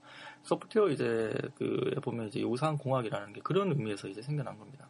소프트웨어 0.43 0.90
이제 0.90 1.35
그 1.57 1.95
보면 2.02 2.28
이제 2.28 2.40
요상 2.43 2.76
공학이라는 2.76 3.33
게 3.33 3.40
그런 3.40 3.71
의미에서 3.71 4.09
이제 4.09 4.23
생겨난 4.23 4.59
겁니다. 4.59 4.88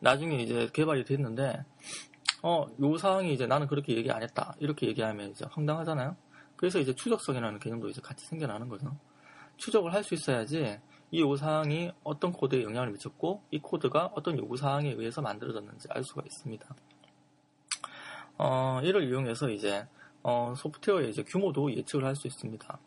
나중에 0.00 0.36
이제 0.42 0.68
개발이 0.72 1.04
됐는데 1.04 1.64
어, 2.42 2.66
요상이 2.80 3.32
이제 3.32 3.46
나는 3.46 3.66
그렇게 3.66 3.96
얘기 3.96 4.10
안 4.10 4.22
했다. 4.22 4.54
이렇게 4.60 4.86
얘기하면 4.86 5.30
이제 5.30 5.44
황당하잖아요. 5.50 6.16
그래서 6.56 6.78
이제 6.78 6.94
추적성이라는 6.94 7.58
개념도 7.58 7.88
이제 7.88 8.00
같이 8.00 8.26
생겨나는 8.26 8.68
거죠. 8.68 8.96
추적을 9.56 9.92
할 9.92 10.04
수 10.04 10.14
있어야지 10.14 10.78
이 11.10 11.20
요구사항이 11.20 11.92
어떤 12.04 12.32
코드에 12.32 12.62
영향을 12.62 12.90
미쳤고 12.92 13.42
이 13.50 13.58
코드가 13.58 14.12
어떤 14.14 14.38
요구사항에 14.38 14.90
의해서 14.90 15.22
만들어졌는지 15.22 15.88
알 15.90 16.04
수가 16.04 16.22
있습니다. 16.26 16.66
어, 18.36 18.80
이를 18.84 19.08
이용해서 19.08 19.50
이제 19.50 19.86
어, 20.22 20.54
소프트웨어의 20.56 21.10
이제 21.10 21.22
규모도 21.22 21.72
예측을 21.72 22.04
할 22.04 22.16
수 22.16 22.26
있습니다. 22.26 22.78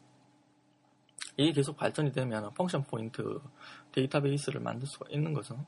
이게 1.38 1.52
계속 1.54 1.78
발전이 1.78 2.12
되면 2.12 2.54
펑션 2.54 2.84
포인트 2.84 3.40
데이터베이스를 3.94 4.60
만들 4.62 4.88
수가 4.88 5.08
있는 5.10 5.34
거죠. 5.34 5.66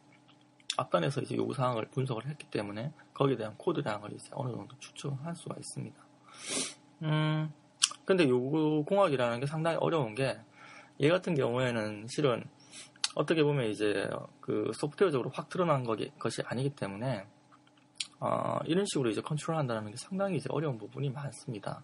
앞단에서 0.78 1.22
이제 1.22 1.36
요구사항을 1.36 1.90
분석을 1.92 2.28
했기 2.28 2.46
때문에 2.50 2.92
거기에 3.14 3.38
대한 3.38 3.56
코드량을 3.58 4.14
이제 4.14 4.30
어느 4.34 4.52
정도 4.52 4.78
추측할 4.80 5.36
수가 5.36 5.56
있습니다. 5.58 5.98
음, 7.04 7.54
근데 8.06 8.28
요구공학이라는 8.28 9.40
게 9.40 9.46
상당히 9.46 9.78
어려운 9.78 10.16
게 10.16 10.40
얘 11.00 11.10
같은 11.10 11.34
경우에는 11.34 12.08
실은 12.08 12.44
어떻게 13.16 13.44
보면 13.44 13.70
이제 13.70 14.10
그 14.42 14.72
소프트웨어적으로 14.76 15.32
확 15.34 15.50
드러난 15.50 15.84
것이 15.84 16.42
아니기 16.46 16.70
때문에 16.70 17.26
어, 18.24 18.58
이런 18.66 18.86
식으로 18.86 19.10
이제 19.10 19.20
컨트롤한다는 19.20 19.92
게 19.92 19.98
상당히 19.98 20.38
이제 20.38 20.48
어려운 20.50 20.78
부분이 20.78 21.10
많습니다. 21.10 21.84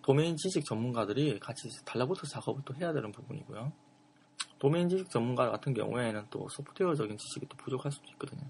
도메인 0.00 0.36
지식 0.36 0.64
전문가들이 0.64 1.40
같이 1.40 1.68
달라붙어 1.84 2.24
작업을 2.28 2.62
또 2.64 2.72
해야 2.76 2.92
되는 2.92 3.10
부분이고요. 3.10 3.72
도메인 4.60 4.88
지식 4.88 5.10
전문가 5.10 5.50
같은 5.50 5.74
경우에는 5.74 6.26
또 6.30 6.48
소프트웨어적인 6.50 7.18
지식이 7.18 7.46
또 7.48 7.56
부족할 7.56 7.90
수도 7.90 8.06
있거든요. 8.12 8.44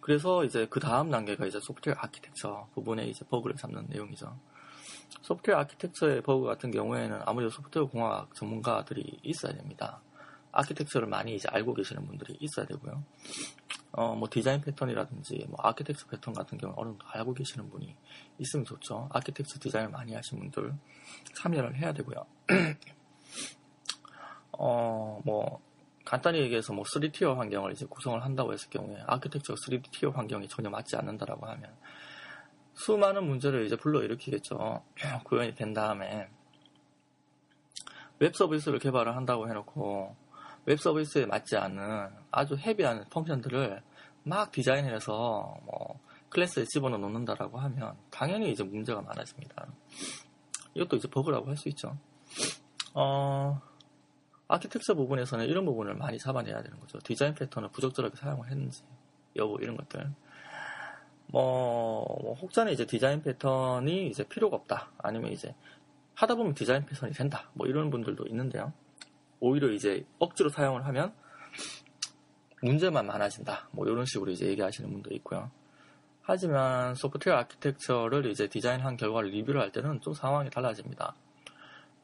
그래서 0.00 0.44
이제 0.44 0.68
그 0.70 0.78
다음 0.78 1.10
단계가 1.10 1.44
이제 1.44 1.58
소프트웨어 1.60 1.96
아키텍처 1.98 2.68
부분에 2.74 3.06
이제 3.08 3.24
버그를 3.28 3.56
잡는 3.56 3.86
내용이죠. 3.88 4.32
소프트웨어 5.22 5.58
아키텍처의 5.58 6.22
버그 6.22 6.46
같은 6.46 6.70
경우에는 6.70 7.22
아무래도 7.26 7.50
소프트웨어 7.50 7.88
공학 7.88 8.32
전문가들이 8.36 9.18
있어야 9.24 9.54
됩니다. 9.54 10.00
아키텍처를 10.56 11.06
많이 11.06 11.34
이제 11.34 11.48
알고 11.50 11.74
계시는 11.74 12.06
분들이 12.06 12.36
있어야 12.40 12.66
되고요. 12.66 13.04
어, 13.92 14.14
뭐 14.14 14.28
디자인 14.30 14.60
패턴이라든지 14.60 15.46
뭐 15.48 15.58
아키텍처 15.62 16.06
패턴 16.08 16.34
같은 16.34 16.58
경우 16.58 16.74
어느 16.76 16.90
정도 16.90 17.06
알고 17.08 17.34
계시는 17.34 17.70
분이 17.70 17.94
있으면 18.38 18.64
좋죠. 18.64 19.08
아키텍처 19.12 19.58
디자인을 19.60 19.90
많이 19.90 20.14
하신 20.14 20.38
분들 20.38 20.74
참여를 21.34 21.76
해야 21.76 21.92
되고요. 21.92 22.26
어, 24.52 25.20
뭐 25.24 25.60
간단히 26.04 26.40
얘기해서 26.40 26.72
뭐 26.72 26.84
3 26.84 26.94
tier 26.94 27.36
환경을 27.36 27.72
이제 27.72 27.84
구성을 27.84 28.22
한다고 28.22 28.52
했을 28.52 28.70
경우에 28.70 29.02
아키텍처 29.06 29.54
3 29.54 29.66
tier 29.66 30.14
환경이 30.14 30.48
전혀 30.48 30.70
맞지 30.70 30.96
않는다라고 30.96 31.46
하면 31.46 31.76
수많은 32.74 33.26
문제를 33.26 33.66
이제 33.66 33.76
불러일으키겠죠. 33.76 34.84
구현이 35.24 35.54
된 35.54 35.74
다음에 35.74 36.28
웹 38.18 38.34
서비스를 38.34 38.78
개발을 38.78 39.14
한다고 39.14 39.48
해놓고 39.48 40.25
웹 40.66 40.78
서비스에 40.80 41.26
맞지 41.26 41.56
않는 41.56 42.08
아주 42.30 42.56
heavy한 42.56 43.04
function들을 43.10 43.82
막 44.24 44.50
디자인해서 44.52 45.58
뭐 45.64 46.00
클래스에 46.28 46.64
집어넣어 46.64 46.98
놓는다라고 46.98 47.58
하면 47.58 47.96
당연히 48.10 48.50
이제 48.50 48.64
문제가 48.64 49.00
많아집니다. 49.00 49.66
이것도 50.74 50.96
이제 50.96 51.08
버그라고 51.08 51.48
할 51.48 51.56
수 51.56 51.68
있죠. 51.70 51.96
어, 52.94 53.60
아키텍처 54.48 54.94
부분에서는 54.94 55.46
이런 55.46 55.64
부분을 55.64 55.94
많이 55.94 56.18
잡아내야 56.18 56.62
되는 56.62 56.78
거죠. 56.80 56.98
디자인 57.00 57.34
패턴을 57.34 57.70
부적절하게 57.70 58.16
사용을 58.16 58.50
했는지, 58.50 58.82
여부, 59.36 59.58
이런 59.60 59.76
것들. 59.76 60.10
뭐, 61.28 62.04
뭐 62.22 62.34
혹자는 62.34 62.72
이제 62.72 62.86
디자인 62.86 63.22
패턴이 63.22 64.08
이제 64.08 64.24
필요가 64.24 64.56
없다. 64.56 64.90
아니면 64.98 65.32
이제 65.32 65.54
하다 66.14 66.34
보면 66.34 66.54
디자인 66.54 66.84
패턴이 66.86 67.12
된다. 67.12 67.50
뭐 67.54 67.66
이런 67.66 67.90
분들도 67.90 68.26
있는데요. 68.26 68.72
오히려 69.40 69.70
이제 69.70 70.04
억지로 70.18 70.48
사용을 70.48 70.86
하면 70.86 71.12
문제만 72.62 73.06
많아진다. 73.06 73.68
뭐 73.72 73.86
이런 73.86 74.04
식으로 74.06 74.30
이제 74.30 74.46
얘기하시는 74.46 74.90
분도 74.90 75.14
있고요. 75.14 75.50
하지만 76.22 76.94
소프트웨어 76.94 77.36
아키텍처를 77.38 78.26
이제 78.26 78.48
디자인한 78.48 78.96
결과를 78.96 79.30
리뷰를 79.30 79.60
할 79.60 79.70
때는 79.70 80.00
좀 80.00 80.12
상황이 80.12 80.50
달라집니다. 80.50 81.14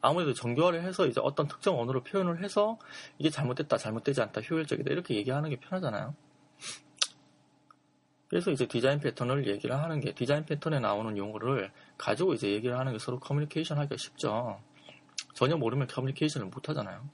아무래도 0.01 0.33
정교화를 0.33 0.83
해서 0.83 1.07
이제 1.07 1.19
어떤 1.23 1.47
특정 1.47 1.79
언어로 1.79 2.03
표현을 2.03 2.43
해서 2.43 2.77
이게 3.17 3.29
잘못됐다, 3.29 3.77
잘못되지 3.77 4.21
않다, 4.21 4.41
효율적이다 4.41 4.91
이렇게 4.91 5.15
얘기하는 5.15 5.49
게 5.49 5.57
편하잖아요. 5.57 6.13
그래서 8.27 8.51
이제 8.51 8.65
디자인 8.65 8.99
패턴을 8.99 9.47
얘기를 9.47 9.77
하는 9.77 9.99
게 9.99 10.13
디자인 10.13 10.45
패턴에 10.45 10.79
나오는 10.79 11.17
용어를 11.17 11.71
가지고 11.97 12.33
이제 12.33 12.49
얘기를 12.49 12.77
하는 12.77 12.93
게 12.93 12.99
서로 12.99 13.19
커뮤니케이션 13.19 13.77
하기가 13.77 13.97
쉽죠. 13.97 14.59
전혀 15.33 15.55
모르면 15.55 15.87
커뮤니케이션을 15.87 16.47
못 16.47 16.69
하잖아요. 16.69 17.07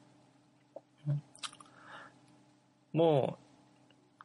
뭐 2.91 3.37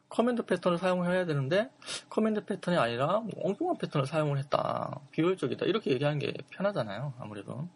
command 0.09 0.43
패턴을 0.43 0.77
사용해야 0.77 1.25
되는데 1.25 1.69
command 2.09 2.45
패턴이 2.45 2.77
아니라 2.77 3.19
뭐 3.19 3.31
엉뚱한 3.43 3.77
패턴을 3.77 4.07
사용을 4.07 4.37
했다. 4.39 5.01
비효율적이다. 5.11 5.65
이렇게 5.65 5.91
얘기하는 5.91 6.19
게 6.19 6.33
편하잖아요. 6.51 7.13
아무래도. 7.19 7.67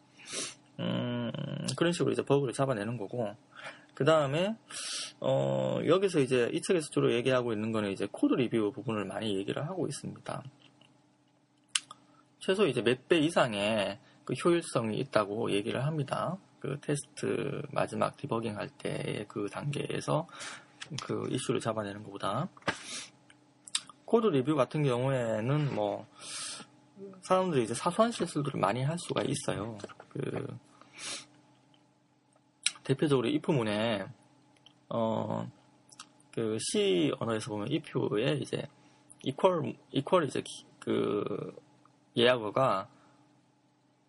음, 0.79 1.31
그런 1.75 1.91
식으로 1.91 2.11
이제 2.11 2.21
버그를 2.23 2.53
잡아내는 2.53 2.97
거고. 2.97 3.35
그 3.93 4.05
다음에, 4.05 4.55
어, 5.19 5.79
여기서 5.85 6.19
이제 6.21 6.49
이 6.53 6.61
책에서 6.61 6.87
주로 6.89 7.13
얘기하고 7.13 7.51
있는 7.51 7.73
거는 7.73 7.91
이제 7.91 8.07
코드 8.09 8.33
리뷰 8.35 8.71
부분을 8.71 9.03
많이 9.03 9.35
얘기를 9.35 9.67
하고 9.67 9.87
있습니다. 9.87 10.41
최소 12.39 12.65
이제 12.65 12.81
몇 12.81 12.97
배 13.09 13.19
이상의 13.19 13.99
그 14.23 14.33
효율성이 14.33 14.99
있다고 14.99 15.51
얘기를 15.51 15.83
합니다. 15.85 16.37
그 16.61 16.79
테스트 16.79 17.61
마지막 17.71 18.15
디버깅 18.15 18.55
할 18.57 18.69
때 18.77 19.25
그 19.27 19.49
단계에서 19.49 20.27
그 21.03 21.27
이슈를 21.29 21.59
잡아내는 21.59 22.03
것보다 22.03 22.49
코드 24.05 24.27
리뷰 24.27 24.55
같은 24.55 24.83
경우에는 24.83 25.73
뭐 25.75 26.07
사람들이 27.21 27.63
이제 27.63 27.73
사소한 27.73 28.11
실수들을 28.11 28.59
많이 28.59 28.83
할 28.83 28.97
수가 28.99 29.23
있어요. 29.23 29.77
그 30.09 30.57
대표적으로 32.83 33.27
if문에 33.27 34.07
어 34.89 35.47
그 36.39 36.57
C 36.59 37.11
언어에서 37.19 37.51
보면 37.51 37.67
if에 37.69 38.33
이제 38.35 38.65
equal 39.23 39.75
equal 39.91 40.25
이제 40.25 40.41
그 40.79 41.53
예약어가 42.15 42.87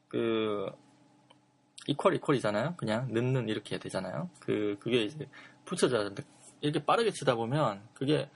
그 0.06 0.70
equal 1.88 2.16
equal이잖아요. 2.16 2.74
그냥 2.76 3.08
는는 3.12 3.48
이렇게 3.48 3.78
되잖아요. 3.78 4.30
그 4.38 4.76
그게 4.78 5.02
이제 5.02 5.28
붙여져야 5.64 6.04
되는데 6.04 6.22
이렇게 6.60 6.84
빠르게 6.84 7.10
치다 7.10 7.34
보면 7.34 7.82
그게 7.94 8.28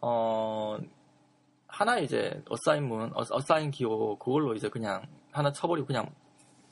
어 0.00 0.78
하나 1.66 1.98
이제 1.98 2.42
어사인문 2.48 3.12
어사인 3.14 3.70
기호 3.70 4.16
그걸로 4.18 4.54
이제 4.54 4.68
그냥 4.68 5.02
하나 5.32 5.52
쳐버리고 5.52 5.86
그냥 5.86 6.10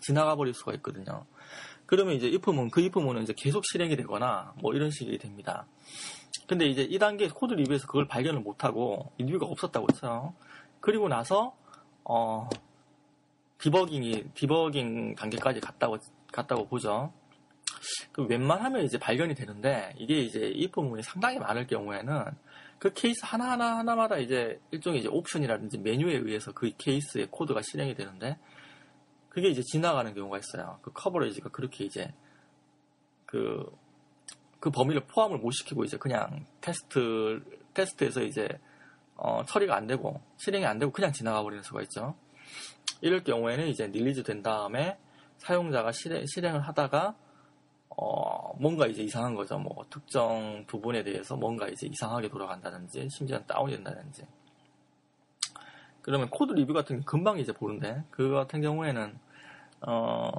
지나가 0.00 0.36
버릴 0.36 0.54
수가 0.54 0.72
있거든요. 0.74 1.26
그러면 1.86 2.14
이제 2.14 2.28
if문 2.28 2.70
그 2.70 2.80
if문은 2.82 3.22
이제 3.22 3.32
계속 3.36 3.64
실행이 3.64 3.96
되거나 3.96 4.54
뭐 4.60 4.74
이런 4.74 4.90
식이 4.90 5.18
됩니다. 5.18 5.66
근데 6.46 6.66
이제 6.66 6.86
2단계 6.86 7.32
코드 7.32 7.54
리뷰에서 7.54 7.86
그걸 7.86 8.06
발견을 8.06 8.40
못하고 8.40 9.12
리뷰가 9.18 9.46
없었다고 9.46 9.86
했어요. 9.92 10.34
그리고 10.80 11.08
나서 11.08 11.54
어 12.04 12.48
디버깅이 13.58 14.30
디버깅 14.34 15.14
단계까지 15.16 15.60
갔다고 15.60 15.98
갔다고 16.32 16.66
보죠. 16.68 17.12
그 18.12 18.22
웬만하면 18.22 18.84
이제 18.84 18.98
발견이 18.98 19.34
되는데 19.34 19.94
이게 19.98 20.18
이제 20.18 20.48
이 20.48 20.70
부분이 20.70 21.02
상당히 21.02 21.38
많을 21.38 21.66
경우에는 21.66 22.24
그 22.78 22.92
케이스 22.92 23.20
하나하나 23.24 23.78
하나마다 23.78 24.18
이제 24.18 24.60
일종의 24.70 25.00
이제 25.00 25.08
옵션이라든지 25.08 25.78
메뉴에 25.78 26.16
의해서 26.16 26.52
그 26.52 26.70
케이스의 26.76 27.28
코드가 27.30 27.62
실행이 27.62 27.94
되는데 27.94 28.38
그게 29.28 29.48
이제 29.48 29.62
지나가는 29.62 30.14
경우가 30.14 30.38
있어요. 30.38 30.78
그 30.82 30.92
coverage가 30.92 31.50
그렇게 31.50 31.84
이제 31.84 32.12
그, 33.26 33.70
그 34.60 34.70
범위를 34.70 35.02
포함을 35.06 35.38
못 35.38 35.50
시키고 35.50 35.84
이제 35.84 35.96
그냥 35.96 36.46
테스트, 36.60 37.42
테스트에서 37.74 38.22
이제 38.22 38.48
어, 39.16 39.42
처리가 39.46 39.74
안 39.74 39.86
되고 39.86 40.20
실행이 40.36 40.64
안 40.64 40.78
되고 40.78 40.92
그냥 40.92 41.12
지나가 41.12 41.42
버리는 41.42 41.62
수가 41.62 41.82
있죠. 41.82 42.14
이럴 43.00 43.24
경우에는 43.24 43.66
이제 43.68 43.86
release 43.86 44.22
된 44.22 44.42
다음에 44.42 44.98
사용자가 45.38 45.92
실행, 45.92 46.24
실행을 46.26 46.60
하다가 46.60 47.14
어, 47.88 48.54
뭔가 48.58 48.86
이제 48.86 49.02
이상한 49.02 49.34
거죠. 49.34 49.58
뭐, 49.58 49.84
특정 49.90 50.64
부분에 50.66 51.02
대해서 51.02 51.36
뭔가 51.36 51.68
이제 51.68 51.86
이상하게 51.86 52.28
돌아간다든지, 52.28 53.08
심지어 53.10 53.38
다운이 53.40 53.74
된다든지. 53.74 54.26
그러면 56.02 56.28
코드 56.30 56.52
리뷰 56.52 56.72
같은 56.72 56.98
게 56.98 57.04
금방 57.04 57.38
이제 57.38 57.52
보는데, 57.52 58.02
그거 58.10 58.36
같은 58.36 58.60
경우에는, 58.60 59.18
어, 59.86 60.30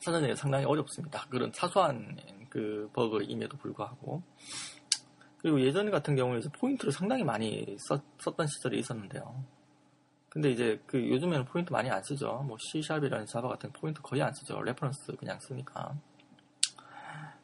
찾아내기 0.00 0.36
상당히 0.36 0.64
어렵습니다. 0.64 1.26
그런 1.28 1.52
사소한 1.52 2.16
그 2.48 2.88
버그임에도 2.94 3.56
불구하고. 3.58 4.22
그리고 5.38 5.60
예전 5.60 5.90
같은 5.90 6.16
경우에 6.16 6.38
이제 6.38 6.48
포인터를 6.58 6.92
상당히 6.92 7.24
많이 7.24 7.76
썼, 7.78 8.02
썼던 8.18 8.46
시절이 8.46 8.78
있었는데요. 8.78 9.44
근데 10.38 10.52
이제 10.52 10.80
그 10.86 11.04
요즘에는 11.10 11.46
포인터 11.46 11.72
많이 11.72 11.90
안 11.90 12.00
쓰죠. 12.00 12.44
뭐 12.46 12.56
C샵이라는 12.60 13.26
자바 13.26 13.48
같은 13.48 13.72
포인트 13.72 14.00
거의 14.02 14.22
안 14.22 14.32
쓰죠. 14.32 14.62
reference 14.62 15.16
그냥 15.16 15.36
쓰니까. 15.40 15.92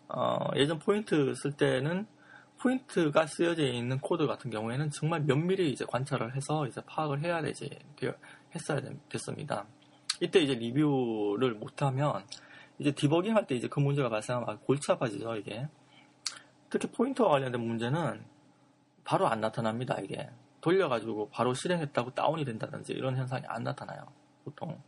어, 0.07 0.39
예전 0.55 0.79
포인터 0.79 1.35
쓸 1.35 1.51
때는 1.51 2.07
포인터가 2.61 3.27
쓰여져 3.27 3.65
있는 3.65 3.99
코드 3.99 4.29
같은 4.29 4.49
경우에는 4.49 4.91
정말 4.91 5.23
면밀히 5.23 5.73
이제 5.73 5.85
관찰을 5.85 6.37
해서 6.37 6.69
이제 6.69 6.81
파악을 6.87 7.21
해야 7.25 7.43
되지 7.43 7.69
했어야 8.55 8.81
됐습니다. 9.09 9.67
이때 10.21 10.39
이제 10.39 10.55
리뷰를 10.55 11.55
못하면 11.55 12.25
이제 12.79 12.93
디버깅 12.93 13.35
할 13.35 13.45
때 13.49 13.57
이제 13.57 13.67
그 13.67 13.81
문제가 13.81 14.09
발생하면 14.09 14.61
골치 14.61 14.93
아파지죠 14.93 15.35
이게. 15.35 15.67
특히 16.71 16.87
포인터와 16.93 17.31
관련된 17.31 17.61
문제는 17.61 18.25
바로 19.03 19.27
안 19.27 19.41
나타납니다 19.41 19.97
이게. 20.01 20.31
돌려가지고 20.65 21.29
바로 21.29 21.53
실행했다고 21.53 22.15
다운이 22.15 22.47
된다든지 22.47 22.95
이런 22.95 23.17
현상이 23.19 23.45
안 23.47 23.65
나타나요. 23.65 24.07
보통. 24.45 24.81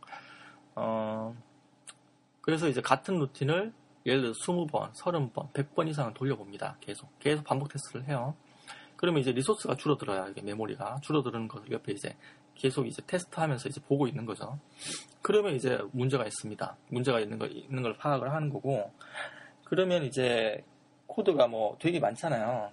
어, 0.73 1.35
그래서 2.41 2.67
이제 2.67 2.81
같은 2.81 3.19
루틴을 3.19 3.71
예를 4.07 4.21
들어 4.21 4.31
20번, 4.33 4.91
30번, 4.93 5.53
100번 5.53 5.87
이상은 5.87 6.15
돌려봅니다. 6.15 6.77
계속. 6.81 7.07
계속 7.19 7.43
반복 7.43 7.69
테스트를 7.69 8.07
해요. 8.07 8.35
그러면 8.95 9.21
이제 9.21 9.31
resource가 9.31 9.75
줄어들어야 9.75 10.29
이게 10.29 10.41
메모리가 10.41 11.01
줄어드는 11.03 11.47
것을 11.47 11.71
옆에 11.71 11.91
이제 11.91 12.15
계속 12.55 12.87
이제 12.87 13.03
테스트하면서 13.05 13.69
이제 13.69 13.79
보고 13.81 14.07
있는 14.07 14.25
거죠. 14.25 14.57
그러면 15.21 15.53
이제 15.53 15.77
문제가 15.91 16.25
있습니다. 16.25 16.75
문제가 16.89 17.19
있는 17.19 17.37
걸 17.37 17.51
있는 17.51 17.83
걸 17.83 17.95
파악을 17.97 18.33
하는 18.33 18.49
거고 18.49 18.91
그러면 19.63 20.03
이제 20.03 20.63
코드가 21.05 21.45
뭐 21.45 21.77
되게 21.79 21.99
많잖아요. 21.99 22.71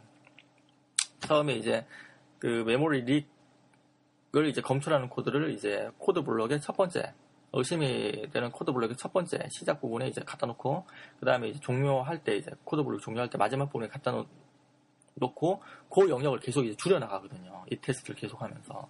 처음에 1.21 1.55
이제 1.57 1.85
그 2.38 2.64
메모리 2.66 3.05
leak을 4.33 4.48
이제 4.49 4.61
검출하는 4.61 5.09
코드를 5.09 5.51
이제 5.51 5.90
코드 5.99 6.23
블록의 6.23 6.61
첫 6.61 6.77
번째 6.77 7.14
의심이 7.53 8.29
되는 8.31 8.51
코드 8.51 8.73
블록의 8.73 8.97
첫 8.97 9.12
번째 9.12 9.38
시작 9.51 9.81
부분에 9.81 10.09
이제 10.09 10.20
갖다 10.23 10.47
놓고 10.47 10.87
그 11.20 11.27
다음에 11.27 11.49
이제 11.49 11.61
종료할 11.61 12.25
때 12.25 12.37
이제 12.37 12.51
코드 12.64 12.83
블록 12.83 13.01
종료할 13.01 13.31
때 13.31 13.38
마지막 13.38 13.66
부분에 13.66 13.88
갖다 13.88 14.11
놓, 14.11 14.27
놓고 15.14 15.62
그 15.88 16.11
영역을 16.11 16.40
계속 16.40 16.64
이제 16.64 16.75
줄여 16.77 16.99
나가거든요. 16.99 17.64
이 17.70 17.77
테스트를 17.77 18.16
계속하면서 18.16 18.88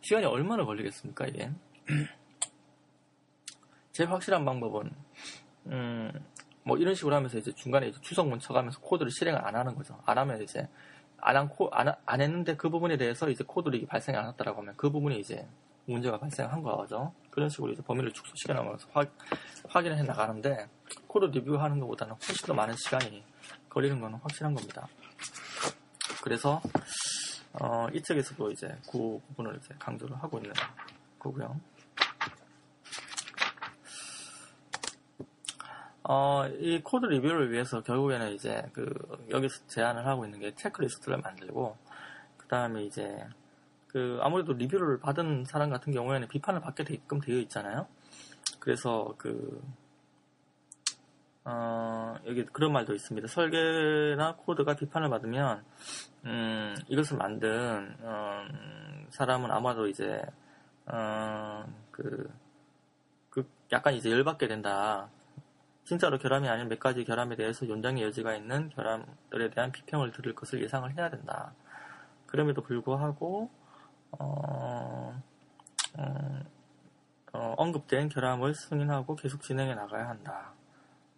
시간이 0.00 0.26
얼마나 0.26 0.64
걸리겠습니까 0.64 1.26
이게? 1.26 1.50
제일 3.92 4.10
확실한 4.10 4.44
방법은 4.44 4.90
음, 5.66 6.12
뭐 6.64 6.76
이런 6.76 6.94
식으로 6.94 7.14
하면서 7.14 7.38
이제 7.38 7.52
중간에 7.52 7.88
이제 7.88 8.00
주석 8.00 8.28
문 8.28 8.38
쳐가면서 8.38 8.80
코드를 8.80 9.10
실행을 9.12 9.46
안 9.46 9.54
하는 9.54 9.74
거죠. 9.74 10.00
안 10.04 10.18
하면 10.18 10.42
이제 10.42 10.68
안, 11.20 11.36
한 11.36 11.48
코, 11.48 11.68
안, 11.70 11.92
안 12.06 12.20
했는데 12.20 12.56
그 12.56 12.68
부분에 12.70 12.96
대해서 12.96 13.28
이제 13.28 13.44
코드 13.46 13.68
leak이 13.68 13.86
발생이 13.86 14.16
안 14.16 14.28
했다라고 14.28 14.60
하면 14.60 14.74
그 14.76 14.90
부분이 14.90 15.18
이제 15.20 15.46
문제가 15.86 16.18
발생한 16.18 16.62
거죠. 16.62 17.12
그런 17.30 17.48
식으로 17.48 17.72
이제 17.72 17.82
범위를 17.82 18.12
축소시켜 18.12 18.54
나가면서 18.54 18.86
확, 18.92 19.10
확인을 19.68 19.98
해 19.98 20.02
나가는데 20.02 20.68
코드 21.06 21.26
리뷰하는 21.26 21.80
것보다는 21.80 22.14
훨씬 22.14 22.46
더 22.46 22.54
많은 22.54 22.74
시간이 22.76 23.22
걸리는 23.68 24.00
건 24.00 24.14
확실한 24.14 24.54
겁니다. 24.54 24.86
그래서 26.22 26.60
어, 27.52 27.86
이 27.92 28.02
책에서도 28.02 28.50
이제 28.52 28.68
그 28.90 29.20
부분을 29.28 29.56
이제 29.56 29.74
강조를 29.78 30.16
하고 30.22 30.38
있는 30.38 30.52
거고요. 31.18 31.58
어, 36.12 36.44
이 36.58 36.80
코드 36.82 37.06
리뷰를 37.06 37.52
위해서 37.52 37.84
결국에는 37.84 38.32
이제 38.32 38.68
그 38.72 38.92
여기서 39.30 39.64
제안을 39.68 40.08
하고 40.08 40.24
있는 40.24 40.40
게 40.40 40.52
체크리스트를 40.56 41.18
만들고 41.18 41.76
그 42.36 42.48
다음에 42.48 42.82
이제 42.82 43.24
그 43.86 44.18
아무래도 44.20 44.52
리뷰를 44.52 44.98
받은 44.98 45.44
사람 45.44 45.70
같은 45.70 45.92
경우에는 45.92 46.26
비판을 46.26 46.62
받게 46.62 46.82
되게끔 46.82 47.20
되어 47.20 47.36
있잖아요. 47.36 47.86
그래서 48.58 49.14
그 49.18 49.62
어, 51.44 52.16
여기 52.26 52.44
그런 52.44 52.72
말도 52.72 52.92
있습니다. 52.92 53.28
설계나 53.28 54.34
코드가 54.34 54.74
비판을 54.74 55.10
받으면 55.10 55.64
음, 56.24 56.74
이것을 56.88 57.18
만든 57.18 57.96
어, 58.00 58.48
사람은 59.10 59.48
아마도 59.52 59.86
이제 59.86 60.20
어, 60.86 61.64
그, 61.92 62.28
그 63.30 63.48
약간 63.70 63.94
이제 63.94 64.10
열받게 64.10 64.48
된다. 64.48 65.08
진짜로 65.90 66.18
결함이 66.18 66.48
아닌 66.48 66.68
몇 66.68 66.78
가지 66.78 67.02
결함에 67.02 67.34
대해서 67.34 67.68
연장의 67.68 68.04
여지가 68.04 68.36
있는 68.36 68.68
결함들에 68.68 69.50
대한 69.50 69.72
비평을 69.72 70.12
들을 70.12 70.36
것을 70.36 70.62
예상을 70.62 70.96
해야 70.96 71.10
된다. 71.10 71.52
그럼에도 72.26 72.62
불구하고 72.62 73.50
어, 74.12 75.20
어, 75.98 76.40
어, 77.32 77.54
언급된 77.56 78.08
결함을 78.08 78.54
승인하고 78.54 79.16
계속 79.16 79.42
진행해 79.42 79.74
나가야 79.74 80.08
한다. 80.10 80.52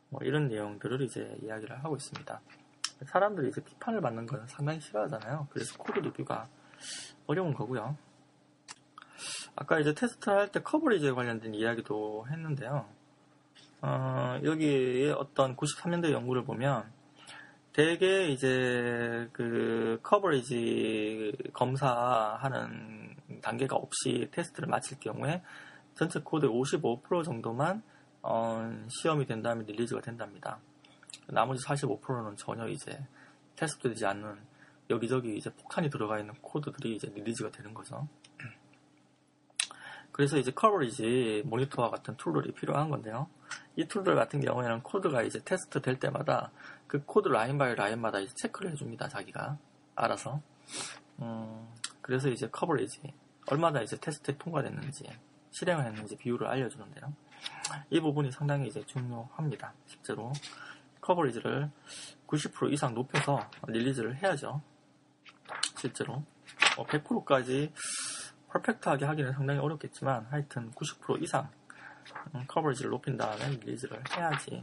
뭐 0.09 0.23
이런 0.25 0.49
내용들을 0.49 1.03
이제 1.03 1.37
이야기를 1.43 1.85
하고 1.85 1.97
있습니다. 1.97 2.41
사람들이 3.05 3.51
이제 3.51 3.63
비판을 3.63 4.01
받는 4.01 4.25
건 4.25 4.47
상당히 4.47 4.81
싫어하잖아요. 4.81 5.49
그래서 5.51 5.77
코드 5.77 5.99
리뷰가 5.99 6.49
어려운 7.27 7.53
거고요. 7.53 7.95
아까 9.55 9.79
이제 9.81 9.93
테스트를 9.93 10.39
할 10.39 10.49
때 10.51 10.63
coverage에 10.63 11.11
관련된 11.11 11.55
이야기도 11.55 12.27
했는데요. 12.31 13.02
어, 13.83 14.39
여기에 14.45 15.11
어떤 15.11 15.57
93년대 15.57 16.13
연구를 16.13 16.45
보면 16.45 16.91
대개 17.73 18.29
이제 18.29 19.29
그 19.33 19.99
coverage 20.03 21.33
검사하는 21.53 23.17
단계가 23.43 23.77
없이 23.77 24.29
테스트를 24.31 24.69
마칠 24.69 25.01
경우에 25.01 25.43
전체 25.95 26.21
코드의 26.21 26.53
55% 26.53 27.25
정도만 27.25 27.83
어, 28.23 28.87
시험이 28.89 29.27
된 29.27 29.43
다음에 29.43 29.65
release가 29.65 30.01
된답니다. 30.01 30.61
나머지 31.27 31.65
45%는 31.65 32.37
전혀 32.37 32.69
이제 32.69 33.05
테스트되지 33.57 34.07
않는 34.07 34.37
여기저기 34.91 35.37
이제 35.37 35.51
폭탄이 35.51 35.91
들어가 35.91 36.21
있는 36.21 36.35
코드들이 36.41 36.95
이제 36.95 37.11
release가 37.15 37.51
되는 37.51 37.75
거죠. 37.75 38.07
그래서 40.13 40.37
이제 40.37 40.53
coverage 40.53 41.43
모니터와 41.47 41.91
같은 41.91 42.17
tool들이 42.17 42.53
필요한 42.53 42.91
건데요. 42.91 43.29
이 43.77 43.87
tool들 43.87 44.15
같은 44.15 44.41
경우에는 44.41 44.83
코드가 44.83 45.23
이제 45.23 45.41
테스트 45.45 45.81
될 45.81 45.99
때마다 45.99 46.51
그 46.87 47.03
코드 47.05 47.29
line 47.29 47.59
by 47.59 47.75
line마다 47.75 48.21
이제 48.21 48.35
체크를 48.35 48.73
해줍니다. 48.73 49.09
자기가 49.09 49.57
알아서. 49.95 50.41
음, 51.21 51.69
그래서 52.01 52.29
이제 52.29 52.49
coverage 52.49 53.01
얼마나 53.47 53.81
이제 53.83 53.97
테스트에 53.97 54.37
통과됐는지 54.39 55.05
실행을 55.51 55.85
했는지 55.85 56.17
비율을 56.17 56.47
알려주는데요. 56.47 57.13
이 57.91 58.01
부분이 58.01 58.31
상당히 58.33 58.69
이제 58.69 58.85
중요합니다. 58.87 59.73
실제로 59.87 60.33
coverage를 61.01 61.71
90% 62.27 62.73
이상 62.73 62.95
높여서 62.95 63.51
release를 63.67 64.17
해야죠. 64.17 64.63
실제로 65.77 66.23
100%까지 66.77 67.73
뭐 67.73 68.53
perfect하게 68.53 69.05
하기는 69.05 69.33
상당히 69.33 69.59
어렵겠지만 69.61 70.27
하여튼 70.31 70.71
90% 70.73 71.23
이상 71.23 71.45
음, 71.45 71.62
coverage를 72.47 72.91
높인 72.91 73.17
다음에 73.17 73.49
release를 73.49 74.03
해야지 74.17 74.63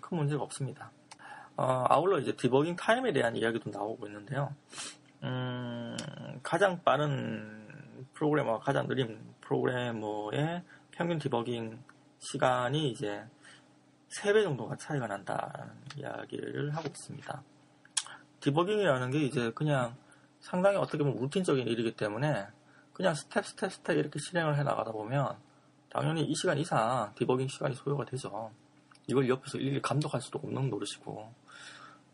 큰 0.00 0.18
문제가 0.18 0.42
없습니다. 0.42 0.90
어, 1.56 1.84
아울러 1.88 2.18
이제 2.18 2.34
디버깅 2.36 2.76
타임에 2.76 3.12
대한 3.12 3.36
이야기도 3.36 3.70
나오고 3.70 4.06
있는데요. 4.06 4.54
음, 5.22 5.96
가장 6.42 6.82
빠른 6.82 7.68
프로그래머와 8.14 8.60
가장 8.60 8.86
느린 8.86 9.18
프로그래머의 9.40 10.62
평균 10.92 11.18
디버깅 11.18 11.78
시간이 12.18 12.90
이제 12.90 13.24
3배 14.10 14.42
정도가 14.42 14.76
차이가 14.76 15.06
난다는 15.06 15.70
이야기를 15.96 16.74
하고 16.74 16.88
있습니다. 16.88 17.42
디버깅이라는 18.40 19.10
게 19.10 19.18
이제 19.20 19.50
그냥 19.54 19.94
상당히 20.40 20.76
어떻게 20.76 21.04
보면 21.04 21.20
루틴적인 21.20 21.66
일이기 21.66 21.94
때문에 21.96 22.46
그냥 22.92 23.14
step 23.14 23.46
step 23.46 23.72
step 23.72 23.96
이렇게 23.96 24.18
실행을 24.18 24.56
해 24.56 24.62
나가다 24.62 24.92
보면 24.92 25.36
당연히 25.90 26.24
이 26.24 26.34
시간 26.34 26.56
이상 26.58 27.12
디버깅 27.16 27.48
시간이 27.48 27.74
소요가 27.74 28.04
되죠. 28.04 28.50
이걸 29.06 29.28
옆에서 29.28 29.58
일일이 29.58 29.82
감독할 29.82 30.20
수도 30.20 30.38
없는 30.38 30.70
노릇이고 30.70 31.32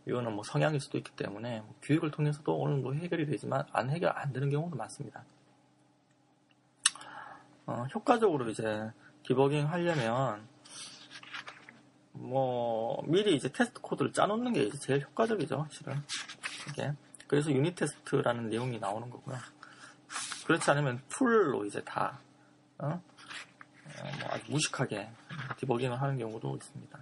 이거는 0.06 0.34
뭐 0.34 0.42
성향일 0.44 0.80
수도 0.80 0.98
있기 0.98 1.12
때문에 1.12 1.60
뭐 1.60 1.74
교육을 1.82 2.10
통해서도 2.10 2.62
어느 2.62 2.74
정도 2.74 2.94
해결이 2.94 3.26
되지만 3.26 3.64
안 3.72 3.90
해결 3.90 4.12
안 4.16 4.32
되는 4.32 4.48
경우도 4.48 4.76
많습니다. 4.76 5.24
어, 7.66 7.86
효과적으로 7.94 8.48
이제 8.48 8.90
디버깅 9.24 9.68
하려면 9.70 10.48
뭐 12.12 13.02
미리 13.06 13.34
이제 13.34 13.50
테스트 13.50 13.80
코드를 13.80 14.12
짜놓는 14.12 14.52
게 14.54 14.62
이제 14.62 14.78
제일 14.78 15.02
효과적이죠, 15.02 15.66
실은 15.70 16.02
이게. 16.70 16.92
그래서 17.26 17.50
unit 17.50 17.74
test라는 17.74 18.48
내용이 18.48 18.78
나오는 18.78 19.10
거고요. 19.10 19.36
그렇지 20.46 20.70
않으면 20.70 21.02
풀로 21.08 21.64
이제 21.64 21.82
다 21.82 22.20
어? 22.78 23.02
어, 24.00 24.10
뭐 24.20 24.28
아주 24.30 24.50
무식하게 24.50 25.08
디버깅을 25.58 26.00
하는 26.00 26.18
경우도 26.18 26.56
있습니다. 26.56 26.98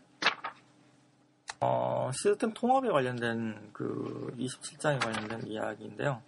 어, 1.61 2.11
시스템 2.13 2.53
통합에 2.53 2.91
관련된 2.91 3.71
그 3.73 4.35
27장에 4.39 5.03
관련된 5.03 5.47
이야기인데요. 5.47 6.21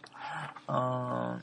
어, 0.67 1.39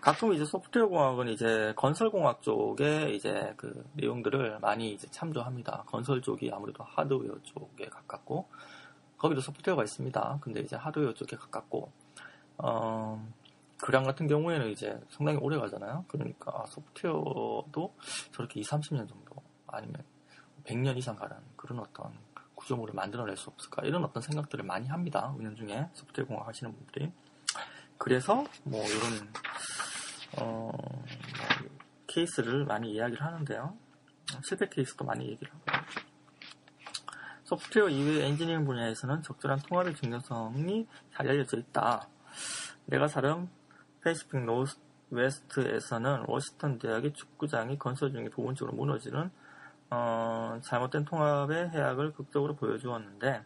가끔 0.00 0.32
이제 0.32 0.44
소프트웨어 0.44 0.88
공학은 0.88 1.28
이제 1.28 1.72
건설 1.76 2.10
공학 2.10 2.42
쪽에 2.42 3.10
이제 3.10 3.54
그 3.56 3.84
내용들을 3.94 4.58
많이 4.60 4.92
이제 4.92 5.06
참조합니다. 5.10 5.84
건설 5.86 6.20
쪽이 6.20 6.50
아무래도 6.52 6.84
하드웨어 6.84 7.38
쪽에 7.42 7.86
가깝고 7.86 8.48
거기도 9.16 9.40
소프트웨어가 9.40 9.82
있습니다. 9.82 10.38
근데 10.40 10.60
이제 10.60 10.76
하드웨어 10.76 11.14
쪽에 11.14 11.36
가깝고 11.36 11.90
어, 12.58 13.26
그랑 13.84 14.02
같은 14.02 14.26
경우에는 14.26 14.70
이제 14.70 14.98
상당히 15.10 15.38
오래 15.42 15.58
가잖아요. 15.58 16.06
그러니까 16.08 16.64
소프트웨어도 16.68 17.94
저렇게 18.32 18.60
2, 18.60 18.62
30년 18.62 19.06
정도 19.06 19.34
아니면 19.66 20.02
100년 20.64 20.96
이상 20.96 21.14
가는 21.16 21.36
그런 21.54 21.80
어떤 21.80 22.10
구조물을 22.54 22.94
만들어낼 22.94 23.36
수 23.36 23.50
없을까 23.50 23.82
이런 23.84 24.02
어떤 24.02 24.22
생각들을 24.22 24.64
많이 24.64 24.88
합니다. 24.88 25.34
은연 25.38 25.56
중에 25.56 25.86
소프트웨어 25.92 26.26
공학 26.26 26.48
하시는 26.48 26.74
분들이 26.74 27.12
그래서 27.98 28.46
뭐 28.62 28.82
이런 28.86 29.30
어, 30.38 30.72
케이스를 32.06 32.64
많이 32.64 32.90
이야기를 32.94 33.22
하는데요. 33.22 33.76
실패 34.42 34.66
케이스도 34.70 35.04
많이 35.04 35.28
얘기를 35.28 35.52
하고요. 35.52 35.84
소프트웨어 37.44 37.90
이외의 37.90 38.30
엔지니어링 38.30 38.64
분야에서는 38.64 39.20
적절한 39.20 39.58
통합의 39.68 39.94
중요성이 39.96 40.86
잘 41.12 41.28
알려져 41.28 41.58
있다. 41.58 42.08
내가 42.86 43.08
살은 43.08 43.50
Pacific 44.04 44.44
Northwest에서는 44.44 46.24
워싱턴 46.28 46.78
대학의 46.78 47.14
축구장이 47.14 47.78
건설 47.78 48.12
중에 48.12 48.28
부분적으로 48.28 48.76
무너지는 48.76 49.30
어, 49.90 50.58
잘못된 50.62 51.04
통합의 51.06 51.70
해악을 51.70 52.12
극적으로 52.12 52.54
보여주었는데 52.54 53.42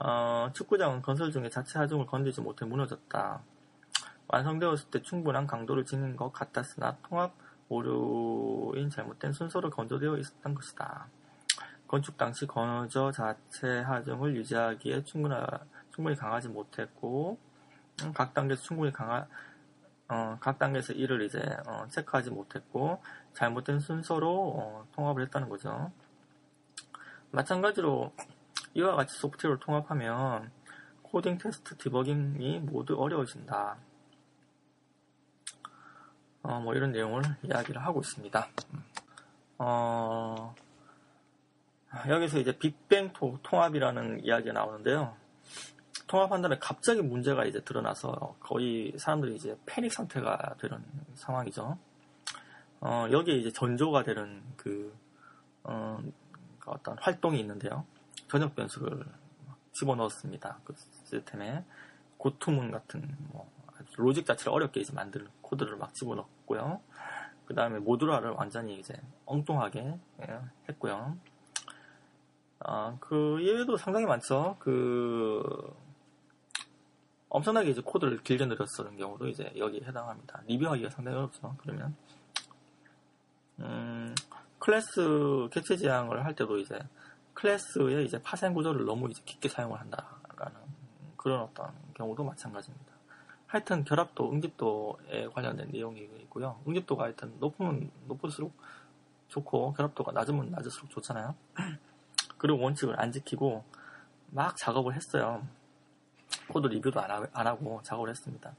어, 0.00 0.50
축구장은 0.52 1.02
건설 1.02 1.32
중에 1.32 1.48
자체 1.48 1.78
하중을 1.80 2.06
견디지 2.06 2.40
못해 2.40 2.64
무너졌다. 2.64 3.42
완성되었을 4.28 4.90
때 4.90 5.02
충분한 5.02 5.46
강도를 5.46 5.84
지닌 5.84 6.16
것 6.16 6.32
같았으나 6.32 6.96
통합 7.02 7.34
오류인 7.68 8.88
잘못된 8.90 9.32
순서로 9.32 9.70
건조되어 9.70 10.16
있었던 10.18 10.54
것이다. 10.54 11.06
건축 11.88 12.16
당시 12.16 12.46
건조 12.46 13.10
자체 13.10 13.80
하중을 13.80 14.36
유지하기에 14.36 15.04
충분하, 15.04 15.46
충분히 15.90 16.16
강하지 16.16 16.48
못했고 16.48 17.38
음, 18.02 18.12
각 18.12 18.32
단계에서 18.32 18.62
충분히 18.62 18.92
강하 18.92 19.26
어, 20.08 20.36
각 20.40 20.58
단계에서 20.58 20.92
이를 20.92 21.22
이제 21.22 21.38
어, 21.66 21.86
체크하지 21.88 22.30
못했고 22.30 23.02
잘못된 23.34 23.80
순서로 23.80 24.54
어, 24.56 24.86
통합을 24.92 25.22
했다는 25.22 25.48
거죠. 25.48 25.90
마찬가지로 27.30 28.12
이와 28.74 28.94
같이 28.94 29.16
소프트웨어를 29.18 29.60
통합하면 29.60 30.50
코딩 31.02 31.38
테스트 31.38 31.76
디버깅이 31.76 32.60
모두 32.60 33.00
어려워진다. 33.00 33.76
어, 36.42 36.60
뭐 36.60 36.74
이런 36.74 36.92
내용을 36.92 37.22
이야기를 37.42 37.82
하고 37.82 38.00
있습니다. 38.00 38.48
어, 39.58 40.54
여기서 42.08 42.38
이제 42.38 42.56
빅뱅 42.58 43.12
통합이라는 43.42 44.24
이야기가 44.24 44.52
나오는데요. 44.52 45.16
통합한 46.12 46.42
다음에 46.42 46.58
갑자기 46.58 47.00
문제가 47.00 47.46
이제 47.46 47.64
드러나서 47.64 48.36
거의 48.38 48.92
사람들이 48.98 49.34
이제 49.34 49.56
패닉 49.64 49.90
상태가 49.90 50.56
되는 50.58 50.84
상황이죠. 51.14 51.78
어, 52.82 53.06
여기에 53.10 53.36
이제 53.36 53.50
전조가 53.50 54.02
되는 54.02 54.42
그, 54.58 54.94
어, 55.62 55.98
어떤 56.66 56.98
활동이 56.98 57.40
있는데요. 57.40 57.86
전역 58.28 58.54
변수를 58.54 59.06
집어넣었습니다. 59.72 60.58
그 60.64 60.74
시스템에 60.76 61.64
고투문 62.18 62.72
같은 62.72 63.16
뭐 63.30 63.50
로직 63.96 64.26
자체를 64.26 64.52
어렵게 64.52 64.80
이제 64.80 64.92
만들 64.92 65.26
코드를 65.40 65.76
막 65.76 65.94
집어넣었고요. 65.94 66.82
그 67.46 67.54
다음에 67.54 67.78
모듈화를 67.78 68.32
완전히 68.32 68.78
이제 68.78 68.94
엉뚱하게 69.24 69.98
예, 70.28 70.40
했고요. 70.68 71.16
아, 72.58 72.98
그 73.00 73.40
이외에도 73.40 73.78
상당히 73.78 74.04
많죠. 74.04 74.56
그 74.58 75.74
엄청나게 77.32 77.70
이제 77.70 77.80
코드를 77.80 78.22
길게 78.22 78.44
늘렸었던 78.44 78.94
경우도 78.98 79.26
이제 79.26 79.50
여기에 79.56 79.80
해당합니다. 79.86 80.42
리뷰하기가 80.46 80.90
상당히 80.90 81.16
어렵죠. 81.16 81.56
그러면 81.62 81.96
음, 83.58 84.14
클래스 84.58 85.48
객체 85.50 85.78
지향을 85.78 86.26
할 86.26 86.34
때도 86.34 86.58
이제 86.58 86.78
클래스의 87.32 88.04
이제 88.04 88.20
파생 88.22 88.52
구조를 88.52 88.84
너무 88.84 89.08
이제 89.10 89.22
깊게 89.24 89.48
사용을 89.48 89.80
한다라는 89.80 90.60
그런 91.16 91.40
어떤 91.40 91.72
경우도 91.94 92.22
마찬가지입니다. 92.22 92.92
하여튼 93.46 93.84
결합도, 93.84 94.30
응집도에 94.30 95.28
관련된 95.32 95.70
내용이 95.70 96.02
있고요. 96.24 96.60
응집도가 96.68 97.04
하여튼 97.04 97.34
높으면 97.40 97.90
높을수록 98.08 98.52
좋고 99.28 99.72
결합도가 99.72 100.12
낮으면 100.12 100.50
낮을수록 100.50 100.90
좋잖아요. 100.90 101.34
그리고 102.36 102.60
원칙을 102.62 103.00
안 103.00 103.10
지키고 103.10 103.64
막 104.30 104.54
작업을 104.58 104.94
했어요. 104.94 105.46
코드 106.48 106.66
리뷰도 106.66 107.00
안, 107.00 107.46
하고 107.46 107.80
작업을 107.82 108.10
했습니다. 108.10 108.54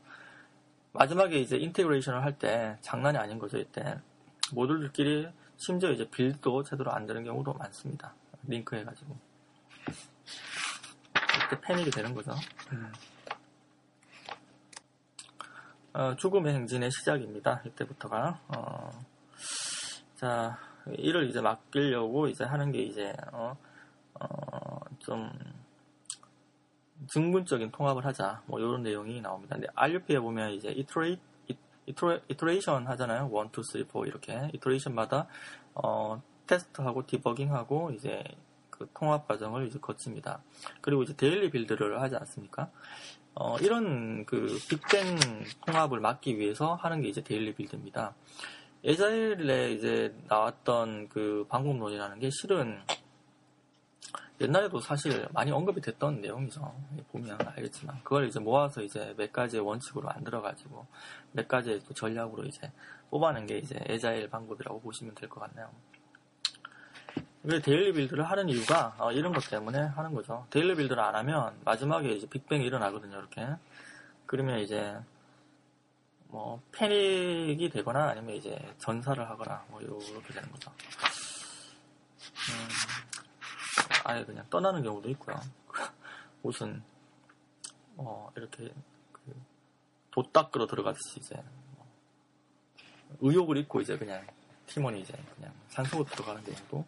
마지막에 0.94 1.40
이제 1.40 1.58
integration을 1.58 2.24
할 2.24 2.38
때 2.38 2.78
장난이 2.82 3.18
아닌 3.18 3.40
거죠, 3.40 3.58
이때. 3.58 4.00
모듈들끼리 4.52 5.28
심지어 5.58 5.92
이제 5.92 6.08
build도 6.10 6.64
제대로 6.64 6.92
안 6.92 7.06
되는 7.06 7.24
경우도 7.24 7.54
많습니다. 7.54 8.14
링크 8.48 8.76
해가지고. 8.76 9.16
이렇게 11.38 11.62
패닉이 11.62 11.92
되는 11.92 12.14
거죠. 12.14 12.34
음. 12.72 12.92
어, 15.94 16.16
죽음의 16.16 16.54
행진의 16.54 16.92
시작입니다. 16.92 17.62
이때부터가. 17.66 18.40
어, 18.48 18.90
자, 20.16 20.58
이를 20.98 21.30
이제 21.30 21.40
맡기려고 21.40 22.28
이제 22.28 22.44
하는 22.44 22.72
게 22.72 22.82
이제, 22.82 23.14
어, 23.32 23.56
어, 24.16 24.80
좀, 25.00 25.32
증분적인 27.08 27.72
통합을 27.72 28.06
하자. 28.06 28.42
뭐, 28.46 28.60
이런 28.60 28.84
내용이 28.84 29.22
나옵니다. 29.22 29.56
근데 29.56 29.68
RUP에 29.76 30.20
보면 30.20 30.52
이제 30.52 30.70
iterate, 30.70 31.22
이터레이션 31.86 32.88
하잖아요. 32.88 33.30
1, 33.32 33.50
2, 33.58 33.64
3, 33.64 33.86
4 33.92 34.06
이렇게. 34.06 34.50
이터레이션마다, 34.54 35.28
어, 35.76 36.22
테스트하고 36.48 37.06
디버깅하고 37.06 37.92
이제 37.92 38.24
그 38.70 38.90
통합 38.94 39.28
과정을 39.28 39.68
이제 39.68 39.80
거칩니다. 39.80 40.42
그리고 40.82 41.04
이제 41.04 41.16
daily 41.16 41.50
build를 41.52 42.02
하지 42.02 42.16
않습니까? 42.16 42.70
어, 43.36 43.58
이런 43.60 44.26
그 44.26 44.58
빅뱅 44.70 45.18
통합을 45.66 46.00
막기 46.00 46.38
위해서 46.38 46.76
하는 46.76 47.02
게 47.02 47.08
이제 47.10 47.24
daily 47.24 47.54
build입니다. 47.56 48.14
예전에 48.84 49.72
이제 49.72 50.14
나왔던 50.28 51.08
그 51.08 51.46
방법론이라는 51.50 52.20
게 52.20 52.30
실은 52.30 52.80
옛날에도 54.44 54.80
사실 54.80 55.28
많이 55.32 55.52
언급이 55.52 55.82
됐던 55.82 56.22
내용이죠. 56.22 56.74
보면 57.12 57.38
알겠지만 57.56 58.04
그걸 58.04 58.28
이제 58.28 58.40
모아서 58.40 58.82
이제 58.82 59.14
몇 59.18 59.32
가지의 59.32 59.62
원칙으로 59.64 60.08
만들어가지고 60.08 60.86
몇 61.32 61.48
가지의 61.48 61.82
또 61.88 61.94
전략으로 61.94 62.44
이제 62.46 62.72
뽑아낸 63.10 63.46
게 63.46 63.58
이제 63.58 63.80
agile 63.88 64.30
방법이라고 64.30 64.82
보시면 64.82 65.16
될 65.16 65.30
것 65.30 65.40
같네요. 65.42 65.70
왜 67.44 67.60
daily 67.60 67.92
build를 67.94 68.24
하는 68.24 68.48
이유가 68.50 68.96
어, 68.98 69.12
이런 69.12 69.34
것 69.34 69.50
때문에 69.50 69.78
하는 69.80 70.14
거죠. 70.14 70.46
daily 70.50 70.76
build를 70.76 71.02
안 71.04 71.16
하면 71.16 71.60
마지막에 71.66 72.10
이제 72.14 72.28
빅뱅이 72.28 72.66
일어나거든요. 72.66 73.18
이렇게 73.18 73.48
그러면 74.26 74.60
이제 74.60 74.98
뭐 76.28 76.62
패닉이 76.72 77.70
되거나 77.70 78.10
아니면 78.10 78.36
이제 78.36 78.58
전사를 78.80 79.30
하거나 79.30 79.64
뭐 79.70 79.82
이렇게 79.82 80.34
되는 80.34 80.50
거죠. 80.52 80.72
음, 82.50 83.23
아예 84.04 84.24
그냥 84.26 84.46
떠나는 84.50 84.84
경우도 84.84 85.10
있고요. 85.12 85.40
무슨 86.42 86.84
어 87.98 88.32
이렇게 88.36 88.74
그 89.12 89.36
도닦으러 90.12 90.68
들어가듯이 90.68 91.20
이제 91.20 91.36
뭐 91.76 91.88
의욕을 93.22 93.58
잊고 93.58 93.82
이제 93.82 93.98
그냥 93.98 94.26
팀원이 94.68 95.02
이제 95.02 95.14
그냥 95.36 95.54
산속으로 95.70 96.08
들어가는 96.10 96.44
경우도 96.44 96.86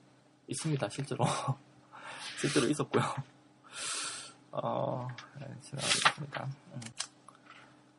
있습니다, 0.48 0.90
실제로. 0.90 1.26
실제로 2.40 2.68
있었고요. 2.68 3.04
어, 4.52 5.08
네, 5.40 5.48
지나가겠습니다. 5.62 6.48
음. 6.74 6.82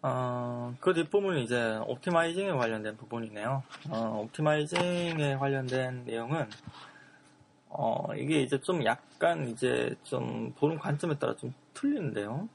어, 0.02 0.74
그 0.80 0.94
뒷부분은 0.94 1.40
이제 1.40 1.76
옵티마이징에 1.86 2.52
관련된 2.52 2.96
부분이네요. 2.96 3.62
어, 3.90 4.20
옵티마이징에 4.24 5.36
관련된 5.36 6.04
내용은 6.04 6.48
어, 7.78 8.14
이게 8.14 8.40
이제 8.40 8.58
좀 8.58 8.82
약간 8.86 9.48
이제 9.48 9.94
좀 10.02 10.54
보는 10.56 10.78
관점에 10.78 11.18
따라 11.18 11.36
좀 11.36 11.52
틀리는데요. 11.74 12.48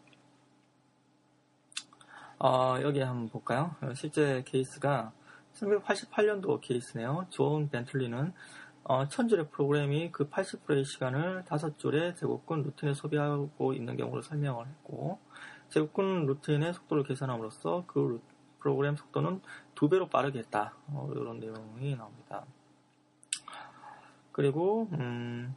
어, 2.39 2.77
여기 2.81 3.01
한번 3.01 3.29
볼까요? 3.29 3.75
실제 3.95 4.43
케이스가 4.47 5.11
1988년도 5.53 6.59
케이스네요. 6.61 7.27
존 7.29 7.69
벤틀리는 7.69 8.33
어, 8.83 9.07
천줄의 9.07 9.49
프로그램이 9.51 10.11
그 10.11 10.27
80%의 10.27 10.85
시간을 10.85 11.45
다섯 11.45 11.77
줄의 11.77 12.15
제곱근 12.15 12.63
루틴에 12.63 12.95
소비하고 12.95 13.73
있는 13.73 13.97
경우를 13.97 14.23
설명을 14.23 14.65
했고 14.65 15.19
제곱근 15.69 16.25
루틴의 16.25 16.73
속도를 16.73 17.03
개선함으로써 17.03 17.83
그 17.85 17.99
루, 17.99 18.19
프로그램 18.59 18.95
속도는 18.95 19.41
두 19.75 19.87
배로 19.87 20.09
빠르게 20.09 20.39
했다. 20.39 20.73
어, 20.87 21.07
이런 21.15 21.39
내용이 21.39 21.95
나옵니다. 21.95 22.43
그리고 24.31 24.87
음, 24.93 25.55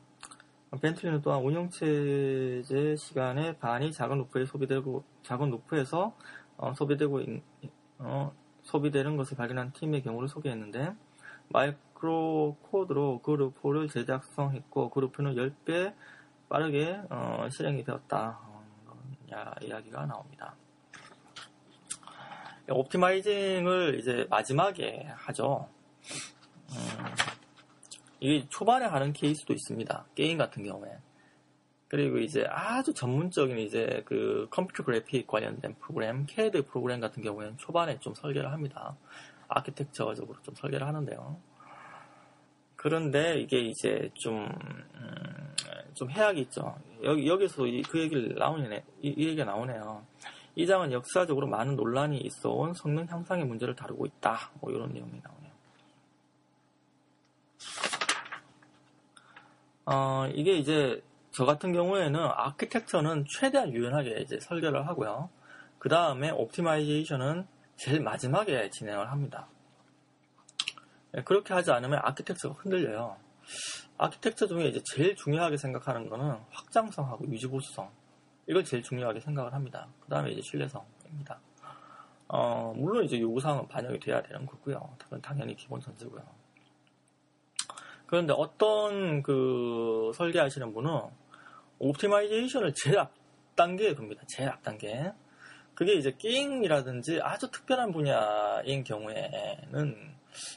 벤틀리는 0.80 1.22
또한 1.22 1.42
운영체제 1.42 2.96
시간의 2.96 3.58
반이 3.58 3.92
작은 3.92 4.18
루프에 4.18 4.44
소비되고 4.44 5.04
작은 5.22 5.50
루프에서 5.50 6.16
어, 6.56 6.74
소비되고 6.74 7.22
어, 7.98 8.32
소비되는 8.62 9.16
것을 9.16 9.36
발견한 9.36 9.72
팀의 9.72 10.02
경우를 10.02 10.28
소개했는데 10.28 10.94
마이크로 11.48 12.56
코드로 12.62 13.20
그루프를 13.20 13.88
제작성했고 13.88 14.90
그루프는 14.90 15.34
10배 15.34 15.94
빠르게 16.48 17.00
어, 17.10 17.48
실행이 17.50 17.84
되었다. 17.84 18.38
어, 18.42 18.64
이야기가 19.62 20.06
나옵니다. 20.06 20.54
옵티마이징을 22.68 23.98
이제 24.00 24.26
마지막에 24.30 25.06
하죠. 25.16 25.68
음, 26.72 27.23
이게 28.24 28.46
초반에 28.48 28.86
하는 28.86 29.12
케이스도 29.12 29.52
있습니다. 29.52 30.06
게임 30.14 30.38
같은 30.38 30.64
경우에. 30.64 30.90
그리고 31.88 32.16
이제 32.16 32.46
아주 32.48 32.94
전문적인 32.94 33.58
이제 33.58 34.02
그 34.06 34.48
컴퓨터 34.50 34.82
그래픽 34.82 35.26
관련된 35.26 35.74
프로그램, 35.74 36.26
CAD 36.26 36.62
프로그램 36.62 37.00
같은 37.00 37.22
경우에는 37.22 37.58
초반에 37.58 37.98
좀 38.00 38.14
설계를 38.14 38.50
합니다. 38.50 38.96
아키텍처적으로 39.48 40.40
좀 40.40 40.54
설계를 40.54 40.86
하는데요. 40.86 41.36
그런데 42.76 43.40
이게 43.40 43.58
이제 43.58 44.10
좀, 44.14 44.48
음, 44.94 45.54
좀 45.92 46.10
해악이 46.10 46.40
있죠. 46.40 46.74
여기, 47.02 47.28
여기서 47.28 47.64
그 47.90 48.00
얘기를 48.00 48.34
나오네, 48.36 48.84
이, 49.02 49.08
이 49.18 49.26
얘기가 49.26 49.44
나오네요. 49.44 50.02
이 50.54 50.66
장은 50.66 50.92
역사적으로 50.92 51.46
많은 51.46 51.76
논란이 51.76 52.20
있어 52.20 52.48
온 52.52 52.72
성능 52.72 53.06
향상의 53.06 53.44
문제를 53.44 53.76
다루고 53.76 54.06
있다. 54.06 54.50
뭐 54.62 54.72
이런 54.72 54.94
내용이 54.94 55.20
나오네요. 55.22 55.43
어, 59.86 60.26
이게 60.34 60.56
이제 60.56 61.02
저 61.30 61.44
같은 61.44 61.72
경우에는 61.72 62.20
아키텍처는 62.20 63.24
최대한 63.28 63.72
유연하게 63.72 64.20
이제 64.20 64.38
설계를 64.40 64.86
하고요. 64.86 65.30
그 65.78 65.88
다음에 65.88 66.30
옵티마이제이션은 66.30 67.46
제일 67.76 68.00
마지막에 68.02 68.70
진행을 68.70 69.10
합니다. 69.10 69.48
예, 71.16 71.22
그렇게 71.22 71.52
하지 71.54 71.70
않으면 71.72 72.00
아키텍처가 72.02 72.54
흔들려요. 72.60 73.16
아키텍처 73.98 74.46
중에 74.46 74.68
이제 74.68 74.80
제일 74.84 75.14
중요하게 75.16 75.56
생각하는 75.56 76.08
거는 76.08 76.38
확장성하고 76.50 77.26
유지보수성. 77.26 77.90
이걸 78.46 78.64
제일 78.64 78.82
중요하게 78.82 79.20
생각을 79.20 79.54
합니다. 79.54 79.88
그 80.00 80.08
다음에 80.08 80.30
이제 80.30 80.40
신뢰성입니다. 80.42 81.40
어, 82.28 82.72
물론 82.76 83.04
이제 83.04 83.20
요구사항은 83.20 83.68
반영이 83.68 84.00
돼야 84.00 84.22
되는 84.22 84.46
거고요. 84.46 84.96
그건 84.98 85.20
당연히 85.20 85.54
기본 85.54 85.80
전제고요. 85.80 86.22
그런데 88.14 88.32
어떤 88.32 89.24
그 89.24 90.12
설계하시는 90.14 90.72
분은 90.72 91.00
optimization을 91.80 92.72
제일 92.76 93.00
앞단계에 93.00 93.96
둡니다. 93.96 94.22
제일 94.28 94.50
앞단계. 94.50 95.12
그게 95.74 95.94
이제 95.94 96.14
게임이라든지 96.16 97.18
아주 97.20 97.50
특별한 97.50 97.90
분야인 97.90 98.84
경우에는 98.84 100.14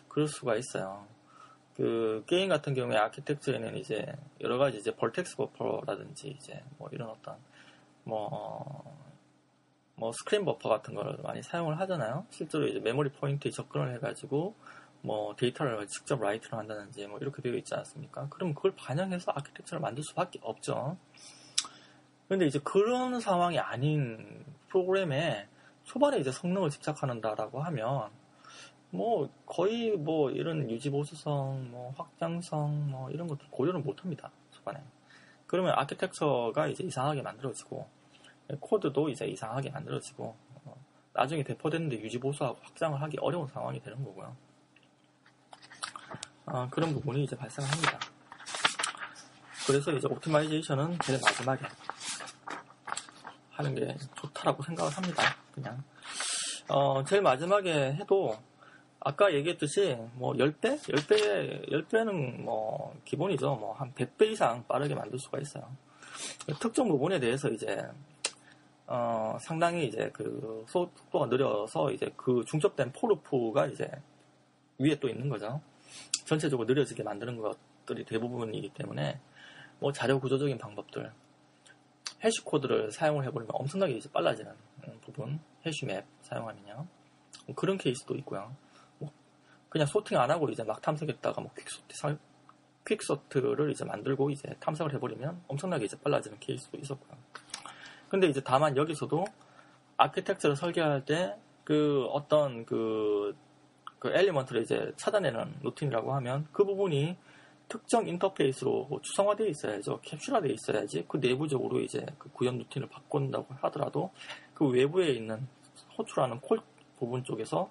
그럴 0.07 0.27
수가 0.27 0.55
있어요. 0.55 1.07
그 1.75 2.23
게임 2.27 2.47
같은 2.47 2.75
경우에 2.75 2.95
아키텍처에는 2.95 3.75
이제 3.77 4.05
여러 4.41 4.59
가지 4.59 4.77
이제 4.77 4.95
vertex 4.95 5.38
buffer라든지 5.38 6.27
이제 6.27 6.61
뭐 6.77 6.87
이런 6.91 7.09
어떤 7.09 7.37
뭐, 8.03 8.83
뭐 9.95 10.11
screen 10.12 10.45
buffer 10.45 10.69
같은 10.69 10.93
거를 10.93 11.17
많이 11.23 11.41
사용을 11.41 11.79
하잖아요. 11.79 12.27
실제로 12.29 12.67
이제 12.67 12.79
메모리 12.79 13.13
포인터에 13.13 13.49
접근을 13.49 13.95
해가지고 13.95 14.53
뭐 15.01 15.36
데이터를 15.36 15.88
직접 15.88 16.19
write를 16.19 16.57
한다든지 16.57 17.07
뭐 17.07 17.19
이렇게 17.19 17.41
되어 17.41 17.53
있지 17.53 17.73
않습니까? 17.75 18.27
그럼 18.29 18.53
그걸 18.53 18.73
반영해서 18.75 19.31
아키텍처를 19.36 19.81
만들 19.81 20.03
수밖에 20.03 20.39
없죠. 20.41 20.97
근데 22.27 22.45
이제 22.45 22.60
그런 22.60 23.19
상황이 23.19 23.57
아닌 23.57 24.45
프로그램에 24.67 25.47
초반에 25.86 26.17
이제 26.19 26.31
성능을 26.31 26.69
집착하는다라고 26.69 27.62
하면 27.62 28.10
뭐 28.89 29.29
거의 29.45 29.91
뭐 29.91 30.29
이런 30.31 30.69
유지 30.69 30.89
보수성, 30.89 31.71
뭐 31.71 31.93
확장성, 31.97 32.89
뭐 32.91 33.10
이런 33.12 33.27
것들 33.27 33.47
고려를 33.49 33.81
못 33.81 34.01
합니다 34.01 34.31
초반에. 34.51 34.81
그러면 35.45 35.73
아키텍처가 35.77 36.67
이제 36.67 36.83
이상하게 36.83 37.21
만들어지고 37.21 37.88
코드도 38.60 39.10
이제 39.10 39.25
이상하게 39.25 39.69
만들어지고 39.69 40.36
어, 40.65 40.75
나중에 41.13 41.43
대포됐는데 41.43 42.01
유지 42.01 42.19
보수하고 42.19 42.60
확장을 42.62 43.01
하기 43.01 43.17
어려운 43.21 43.47
상황이 43.47 43.81
되는 43.81 44.03
거고요. 44.03 44.36
어, 46.47 46.67
그런 46.71 46.93
부분이 46.93 47.25
이제 47.25 47.36
발생합니다. 47.36 47.99
그래서 49.67 49.91
이제 49.91 50.07
옵티마이제이션은 50.07 50.97
제일 51.03 51.19
마지막에 51.21 51.65
하는 53.51 53.75
게 53.75 53.97
좋다라고 54.15 54.63
생각을 54.63 54.91
합니다. 54.95 55.23
그냥 55.53 55.83
어, 56.69 57.03
제일 57.03 57.21
마지막에 57.21 57.93
해도 57.93 58.38
아까 59.01 59.33
얘기했듯이 59.33 59.97
뭐 60.13 60.33
10배? 60.33 60.79
10배, 60.79 61.69
10배는 61.69 62.41
뭐 62.41 62.95
기본이죠. 63.03 63.55
뭐 63.55 63.73
한 63.73 63.93
100배 63.93 64.31
이상 64.31 64.65
빠르게 64.67 64.95
만들 64.95 65.19
수가 65.19 65.39
있어요. 65.39 65.69
특정 66.62 66.88
부분에 66.88 67.19
대해서 67.19 67.49
이제 67.49 67.77
어, 68.86 69.38
상당히 69.41 69.88
이제 69.88 70.10
그 70.13 70.63
속도가 70.69 71.25
느려서 71.25 71.91
이제 71.91 72.10
그 72.15 72.43
중첩된 72.45 72.93
포르프가 72.93 73.67
이제 73.67 73.91
위에 74.79 74.95
또 74.99 75.10
있는 75.10 75.27
거죠. 75.27 75.62
전체적으로 76.27 76.67
느려지게 76.67 77.03
만드는 77.03 77.37
것들이 77.37 78.05
대부분이기 78.05 78.69
때문에 78.69 79.19
뭐 79.79 79.91
자료 79.91 80.19
구조적인 80.19 80.57
방법들 80.57 81.11
해시 82.23 82.41
코드를 82.43 82.91
사용을 82.91 83.25
해버리면 83.25 83.51
엄청나게 83.53 83.93
이제 83.93 84.09
빨라지는 84.11 84.51
부분 85.01 85.39
해시 85.65 85.85
맵 85.85 86.05
사용하면요. 86.21 86.87
뭐 87.45 87.55
그런 87.55 87.77
케이스도 87.77 88.15
있고요. 88.15 88.55
뭐 88.99 89.11
그냥 89.69 89.87
소팅 89.87 90.19
안 90.19 90.29
하고 90.29 90.49
이제 90.49 90.63
막 90.63 90.81
탐색했다가 90.81 91.41
뭐 91.41 91.51
퀵소트 91.55 92.17
quicksort를 92.88 93.71
이제 93.71 93.83
만들고 93.85 94.29
이제 94.29 94.55
탐색을 94.59 94.93
해버리면 94.93 95.43
엄청나게 95.47 95.85
이제 95.85 95.97
빨라지는 95.99 96.39
케이스도 96.39 96.77
있었고요. 96.77 97.17
근데 98.09 98.27
이제 98.27 98.41
다만 98.43 98.77
여기서도 98.77 99.25
아키텍처를 99.97 100.55
설계할 100.55 101.05
때 101.05 101.35
그 101.67 102.05
어떤 102.13 102.65
그, 102.65 103.35
그 103.99 104.10
element를 104.10 104.62
이제 104.62 104.91
찾아내는 104.95 105.55
루틴이라고 105.63 106.13
하면 106.15 106.47
그 106.51 106.63
부분이 106.63 107.17
특정 107.67 108.07
인터페이스로 108.07 108.88
추상화되어 109.01 109.47
있어야죠. 109.47 109.99
캡슐화되어 110.01 110.51
있어야지 110.51 111.05
그 111.07 111.17
내부적으로 111.17 111.81
이제 111.81 112.05
그 112.17 112.29
구현 112.31 112.57
루틴을 112.60 112.88
바꾼다고 112.88 113.55
하더라도 113.62 114.12
그 114.53 114.67
외부에 114.67 115.10
있는 115.10 115.47
호출하는 115.97 116.39
call 116.39 116.62
부분 116.97 117.23
쪽에서 117.23 117.69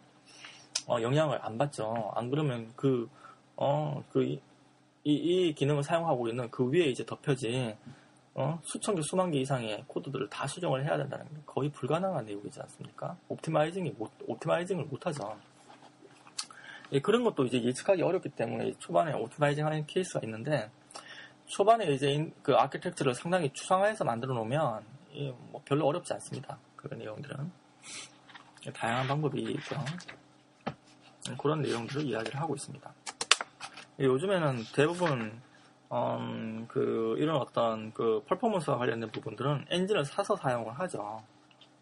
어, 0.86 1.00
영향을 1.00 1.38
안 1.42 1.58
받죠. 1.58 2.12
안 2.14 2.30
그러면 2.30 2.70
그, 2.76 3.08
어, 3.56 4.04
그, 4.12 4.22
이, 4.22 4.40
이, 5.04 5.52
기능을 5.54 5.82
사용하고 5.82 6.28
있는 6.28 6.50
그 6.50 6.68
위에 6.70 6.84
이제 6.84 7.04
덮여진 7.04 7.76
어? 8.34 8.60
수천 8.64 8.94
개, 8.94 9.00
수만 9.02 9.30
개 9.30 9.38
이상의 9.40 9.84
코드들을 9.86 10.28
다 10.28 10.46
수정을 10.46 10.84
해야 10.84 10.96
된다는 10.96 11.26
게 11.26 11.40
거의 11.46 11.70
불가능한 11.70 12.26
내용이지 12.26 12.60
않습니까? 12.60 13.16
optimizing이 13.28 13.94
못, 13.98 14.10
optimizing을 14.26 14.84
못하죠. 14.84 15.36
예, 16.92 17.00
그런 17.00 17.24
것도 17.24 17.44
이제 17.46 17.62
예측하기 17.62 18.02
어렵기 18.02 18.30
때문에 18.30 18.74
초반에 18.78 19.12
optimizing 19.12 19.66
하는 19.66 19.86
케이스가 19.86 20.20
있는데 20.24 20.70
초반에 21.46 21.86
이제 21.86 22.32
그 22.42 22.54
아키텍처를 22.54 23.14
상당히 23.14 23.50
추상화해서 23.52 24.04
만들어 24.04 24.34
놓으면 24.34 24.84
뭐 25.50 25.62
별로 25.64 25.86
어렵지 25.86 26.12
않습니다. 26.14 26.58
그런 26.76 26.98
내용들은 26.98 27.50
다양한 28.74 29.06
방법이 29.06 29.40
있죠. 29.42 29.76
그런 31.38 31.62
내용들을 31.62 32.02
이야기를 32.02 32.40
하고 32.40 32.54
있습니다. 32.54 32.92
예, 34.00 34.04
요즘에는 34.04 34.64
대부분 34.74 35.40
음, 35.92 36.66
그 36.68 37.14
이런 37.18 37.36
어떤 37.36 37.92
그 37.92 38.22
퍼포먼스와 38.26 38.76
관련된 38.78 39.10
부분들은 39.10 39.66
엔진을 39.70 40.04
사서 40.04 40.36
사용을 40.36 40.78
하죠. 40.80 41.22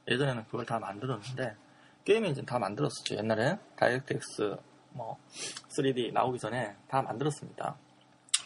예전에는 0.09 0.45
그걸 0.45 0.67
다 0.67 0.79
만들었는데 0.79 1.57
게임 2.05 2.25
엔진 2.27 2.45
다 2.45 2.59
만들었었죠. 2.59 3.17
옛날에 3.17 3.59
DirectX 3.77 4.57
뭐 4.95 5.19
3D 5.77 6.13
나오기 6.13 6.39
전에 6.39 6.75
다 6.89 7.03
만들었습니다. 7.03 7.77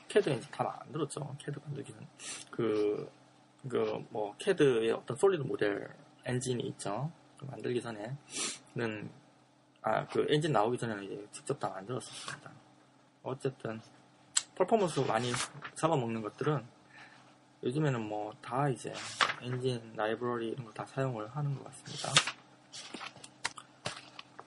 캐드 0.08 0.28
엔진 0.30 0.50
다 0.50 0.64
만들었죠. 0.64 1.36
캐드 1.38 1.58
만들기는 1.64 2.06
그 2.50 3.10
그 3.68 4.02
뭐 4.10 4.34
캐드의 4.38 4.92
어떤 4.92 5.16
solid 5.16 5.42
model 5.42 5.88
엔진이 6.24 6.62
있죠. 6.68 7.10
그 7.38 7.44
만들기 7.46 7.82
전에는 7.82 9.10
아 9.82 10.06
그 10.06 10.26
엔진 10.30 10.52
나오기 10.52 10.78
전에는 10.78 11.04
이제 11.04 11.26
직접 11.32 11.58
다 11.58 11.68
만들었었습니다. 11.68 12.50
어쨌든 13.22 13.80
퍼포먼스 14.54 15.00
많이 15.00 15.32
잡아먹는 15.74 16.22
것들은 16.22 16.64
요즘에는 17.64 18.00
뭐 18.08 18.32
다 18.40 18.68
이제 18.68 18.92
엔진 19.42 19.92
라이브러리 19.96 20.48
이런 20.50 20.64
걸다 20.66 20.86
사용을 20.86 21.28
하는 21.36 21.54
것 21.56 21.64
같습니다. 21.64 22.10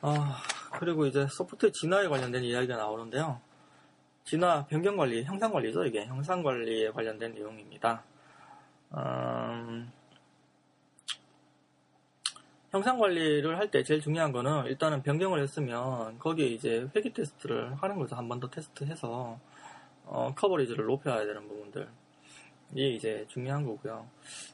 아, 0.02 0.42
그리고 0.80 1.06
이제 1.06 1.28
소프트 1.30 1.72
진화에 1.72 2.08
관련된 2.08 2.44
이야기가 2.44 2.78
나오는데요. 2.78 3.40
진화 4.24 4.66
변경 4.68 4.98
관리, 4.98 5.24
형상 5.24 5.52
관리죠, 5.52 5.86
이게. 5.86 6.06
형상 6.06 6.44
관리에 6.44 6.92
관련된 6.92 7.34
내용입니다. 7.34 8.04
음, 8.94 9.92
형상 12.72 12.98
관리를 13.00 13.58
할 13.58 13.70
때 13.70 13.84
제일 13.84 14.00
중요한 14.02 14.32
거는 14.32 14.66
일단은 14.68 15.02
변경을 15.04 15.42
했으면 15.42 16.18
거기에 16.20 16.48
이제 16.48 16.88
회귀 16.96 17.12
테스트를 17.14 17.76
하는 17.76 17.98
거죠. 17.98 18.16
한 18.16 18.28
번 18.28 18.40
더 18.40 18.50
테스트해서 18.50 19.38
어, 20.06 20.34
커버리지를 20.36 20.86
높여야 20.86 21.26
되는 21.26 21.48
부분들. 21.48 21.88
이 22.76 22.96
이제 22.96 23.26
중요한 23.28 23.66
거고요. 23.66 24.08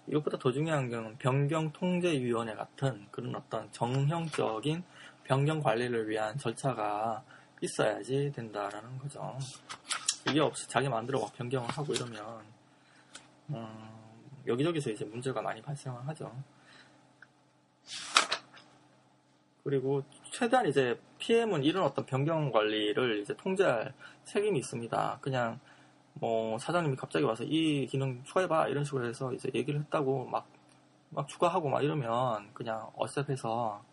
이것보다 0.08 0.38
더 0.40 0.52
중요한 0.52 0.90
건 0.90 1.16
변경 1.20 1.72
통제위원회 1.72 2.56
같은 2.56 3.06
그런 3.12 3.36
어떤 3.36 3.72
정형적인 3.72 4.84
변경 5.28 5.62
관리를 5.62 6.08
위한 6.08 6.38
절차가 6.38 7.22
있어야지 7.60 8.32
된다라는 8.34 8.98
거죠. 8.98 9.38
이게 10.30 10.40
없이 10.40 10.68
자기 10.70 10.88
마음대로 10.88 11.20
막 11.20 11.34
변경을 11.34 11.70
하고 11.70 11.94
이러면 11.94 12.42
음, 13.50 13.90
여기저기서 14.48 14.92
이제 14.92 15.04
문제가 15.04 15.42
많이 15.42 15.62
발생을 15.62 16.08
하죠. 16.08 16.34
그리고 19.64 20.02
최대한 20.32 20.66
이제 20.66 20.98
PM은 21.18 21.66
이런 21.66 21.84
어떤 21.84 22.06
변경 22.06 22.50
관리를 22.50 23.20
이제 23.20 23.36
통제할 23.36 23.94
책임이 24.24 24.60
있습니다. 24.60 25.18
그냥 25.20 25.60
뭐 26.14 26.58
사장님이 26.58 26.96
갑자기 26.96 27.26
와서 27.26 27.44
이 27.44 27.86
기능 27.88 28.24
추가해봐 28.24 28.70
이런 28.70 28.86
식으로 28.86 29.06
해서 29.06 29.34
이제 29.34 29.50
얘기를 29.54 29.82
했다고 29.82 30.26
막, 30.28 30.48
막 31.10 31.28
추가하고 31.28 31.68
막 31.68 31.84
이러면 31.84 32.50
그냥 32.54 32.90
accept해서 32.96 33.84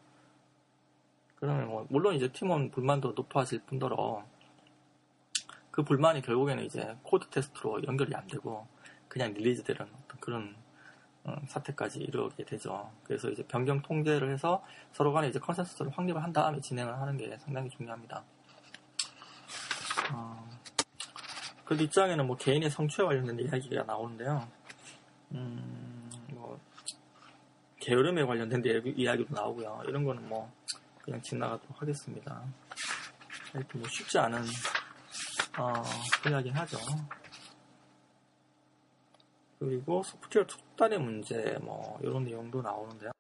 그러면 1.45 1.69
뭐 1.69 1.87
물론 1.91 2.15
이제 2.15 2.33
팀원 2.33 2.71
불만도 2.71 3.13
높아질 3.15 3.61
뿐더러 3.67 4.25
그 5.71 5.83
불만이 5.83 6.23
결국에는 6.23 6.65
이제 6.65 6.97
코드 7.03 7.29
테스트로 7.29 7.85
연결이 7.87 8.15
안 8.15 8.27
되고 8.27 8.67
그냥 9.09 9.35
release되는 9.35 9.83
어떤 9.83 10.21
그런 10.21 10.57
어, 11.25 11.37
사태까지 11.47 11.99
이르게 12.01 12.47
되죠. 12.47 12.91
그래서 13.03 13.29
이제 13.29 13.43
변경 13.47 13.83
통제를 13.83 14.33
해서 14.33 14.65
서로 14.93 15.13
간에 15.13 15.29
이제 15.29 15.39
consensus를 15.39 15.91
확립을 15.91 16.23
한 16.23 16.33
다음에 16.33 16.63
진행을 16.63 16.99
하는 16.99 17.19
게 17.19 17.37
상당히 17.37 17.69
중요합니다. 17.69 18.25
어, 20.15 20.49
그 21.67 21.77
뒷장에는 21.77 22.27
뭐 22.27 22.39
개인의 22.39 22.71
성취에 22.71 23.05
관련된 23.05 23.39
이야기가 23.39 23.83
나오는데요. 23.83 24.49
음, 25.33 26.11
뭐, 26.31 26.59
게으름에 27.81 28.25
관련된 28.25 28.63
이야기도 28.97 29.35
나오고요. 29.35 29.83
이런 29.87 30.05
거는 30.05 30.27
뭐, 30.27 30.51
그냥 31.05 31.21
지나가도록 31.21 31.83
하겠습니다. 31.83 32.43
하여튼 33.53 33.81
뭐 33.81 33.89
쉽지 33.91 34.19
않은, 34.19 34.43
어, 35.59 35.73
분야긴 36.23 36.55
하죠. 36.55 36.79
그리고 39.59 40.03
소프트웨어 40.03 40.47
속단의 40.49 40.99
문제, 40.99 41.59
뭐, 41.61 41.99
이런 42.03 42.25
내용도 42.25 42.63
나오는데요. 42.63 43.11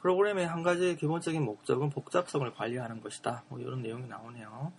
프로그램의 0.00 0.46
한 0.46 0.62
가지 0.62 0.96
기본적인 0.96 1.44
목적은 1.44 1.90
복잡성을 1.90 2.48
관리하는 2.54 3.00
것이다. 3.00 3.42
뭐, 3.48 3.58
이런 3.58 3.82
내용이 3.82 4.06
나오네요. 4.06 4.72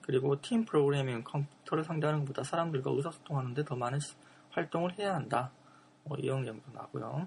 그리고 0.00 0.40
팀 0.40 0.64
프로그래밍 0.64 1.24
컴퓨터를 1.24 1.84
상대하는 1.84 2.20
것보다 2.20 2.44
사람들과 2.44 2.90
의사소통하는데 2.92 3.64
더 3.64 3.74
많은 3.74 3.98
활동을 4.50 4.98
해야 4.98 5.14
한다. 5.14 5.50
뭐 6.04 6.16
이런 6.18 6.42
내용도 6.42 6.70
나고요. 6.72 7.26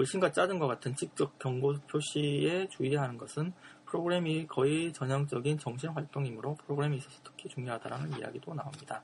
의심과 0.00 0.32
짜증과 0.32 0.66
같은 0.66 0.94
직접 0.96 1.38
경고 1.38 1.74
표시에 1.90 2.68
주의해야 2.68 3.02
하는 3.02 3.18
것은 3.18 3.52
프로그램이 3.86 4.46
거의 4.46 4.92
전형적인 4.92 5.58
정신 5.58 5.90
활동이므로 5.90 6.54
프로그램에 6.64 6.96
있어서 6.96 7.16
특히 7.24 7.48
중요하다라는 7.48 8.18
이야기도 8.18 8.54
나옵니다. 8.54 9.02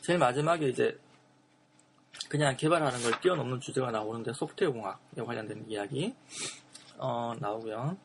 제일 0.00 0.18
마지막에 0.18 0.68
이제 0.68 0.98
그냥 2.28 2.56
개발하는 2.56 3.00
걸 3.02 3.20
뛰어넘는 3.20 3.60
주제가 3.60 3.90
나오는데 3.90 4.32
소프트웨어 4.32 4.72
공학에 4.72 5.22
관련된 5.24 5.64
이야기 5.68 6.14
어, 6.98 7.32
나오고요. 7.38 7.96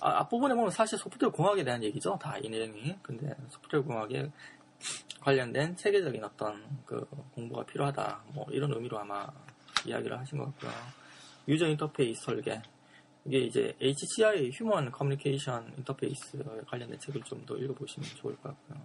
아, 0.00 0.10
앞부분에 0.20 0.54
보면 0.54 0.70
사실 0.70 0.98
소프트웨어 0.98 1.30
공학에 1.32 1.64
대한 1.64 1.82
얘기죠. 1.82 2.18
다 2.20 2.38
이 2.38 2.48
내용이. 2.48 2.96
근데 3.02 3.34
소프트웨어 3.50 3.82
공학에 3.84 4.30
관련된 5.20 5.76
체계적인 5.76 6.22
어떤 6.24 6.62
그 6.86 7.04
공부가 7.34 7.64
필요하다. 7.64 8.22
뭐 8.32 8.46
이런 8.50 8.72
의미로 8.72 8.98
아마 8.98 9.26
이야기를 9.86 10.18
하신 10.18 10.38
것 10.38 10.44
같고요. 10.46 10.70
user 11.48 11.66
interface 11.68 12.22
설계. 12.24 12.62
이게 13.24 13.38
이제 13.40 13.76
HCI 13.80 14.50
human 14.50 14.90
communication 14.90 15.72
interface 15.78 16.42
관련된 16.66 16.98
책을 16.98 17.22
좀 17.22 17.44
더 17.46 17.56
읽어보시면 17.56 18.08
좋을 18.16 18.36
것 18.36 18.42
같고요. 18.44 18.80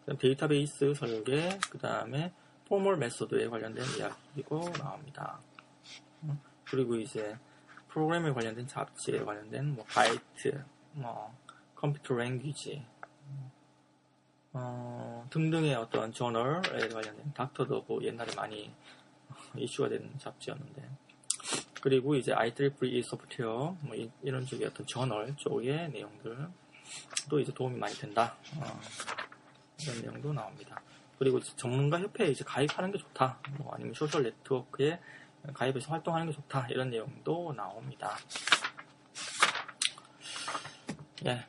그다음 0.00 0.18
데이터베이스 0.18 0.94
설계, 0.94 1.58
그 1.70 1.78
다음에 1.78 2.32
formal 2.66 2.96
method에 2.96 3.48
관련된 3.48 3.84
이야기도 3.98 4.72
나옵니다. 4.78 5.40
음, 6.24 6.38
그리고 6.64 6.96
이제 6.96 7.36
프로그램에 7.88 8.32
관련된 8.32 8.66
잡지에 8.66 9.24
관련된 9.24 9.74
뭐 9.74 9.84
Byte, 9.88 10.64
뭐 10.92 11.34
Computer 11.74 12.14
Language 12.14 12.84
어, 14.52 15.26
등등의 15.30 15.74
어떤 15.74 16.12
저널에 16.12 16.88
관련된 16.88 17.32
Dr. 17.34 17.51
Dobb's 17.51 17.84
뭐 17.86 18.02
옛날에 18.02 18.34
많이 18.34 18.74
이슈가 19.56 19.88
된 19.88 20.10
잡지였는데 20.18 20.88
그리고 21.80 22.14
이제 22.16 22.32
IEEE 22.32 23.02
Software 23.02 23.76
뭐 23.80 23.94
이, 23.94 24.10
런 24.22 24.44
쪽의 24.44 24.66
어떤 24.66 24.86
저널 24.86 25.34
쪽의 25.36 25.90
내용들도 25.90 27.40
이제 27.40 27.52
도움이 27.52 27.78
많이 27.78 27.94
된다 27.94 28.36
어, 28.56 28.80
이런 29.82 30.00
내용도 30.02 30.32
나옵니다. 30.32 30.80
그리고 31.18 31.40
전문가 31.40 31.98
협회에 31.98 32.28
이제 32.28 32.44
가입하는 32.44 32.92
게 32.92 32.98
좋다. 32.98 33.38
뭐 33.58 33.72
아니면 33.74 33.94
소셜 33.94 34.22
네트워크에 34.22 35.00
가입해서 35.52 35.90
활동하는 35.90 36.28
게 36.28 36.32
좋다. 36.32 36.68
이런 36.68 36.90
내용도 36.90 37.52
나옵니다. 37.52 38.16
예. 41.26 41.44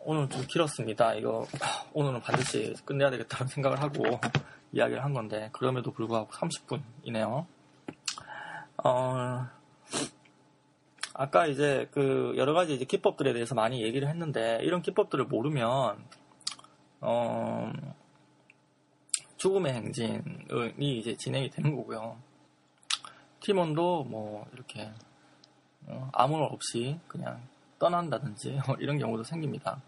오늘 0.00 0.28
좀 0.28 0.44
길었습니다. 0.46 1.14
이거 1.14 1.46
오늘은 1.92 2.20
반드시 2.20 2.74
끝내야 2.84 3.10
되겠다는 3.10 3.48
생각을 3.48 3.80
하고 3.80 4.20
이야기를 4.72 5.04
한 5.04 5.12
건데 5.12 5.50
그럼에도 5.52 5.92
불구하고 5.92 6.30
30분이네요. 6.32 7.46
어, 8.84 9.46
아까 11.14 11.46
이제 11.46 11.88
그 11.92 12.34
여러 12.36 12.54
가지 12.54 12.74
이제 12.74 12.84
기법들에 12.84 13.32
대해서 13.32 13.54
많이 13.54 13.82
얘기를 13.82 14.08
했는데 14.08 14.58
이런 14.62 14.82
기법들을 14.82 15.26
모르면 15.26 16.04
어, 17.00 17.72
죽음의 19.36 19.72
행진이 19.72 20.98
이제 20.98 21.16
진행이 21.16 21.50
되는 21.50 21.76
거고요. 21.76 22.16
팀원도 23.40 24.04
뭐 24.04 24.46
이렇게 24.52 24.90
어, 25.86 26.08
아무 26.12 26.38
말 26.38 26.48
없이 26.50 26.98
그냥 27.08 27.42
떠난다든지 27.78 28.60
이런 28.78 28.98
경우도 28.98 29.24
생깁니다. 29.24 29.82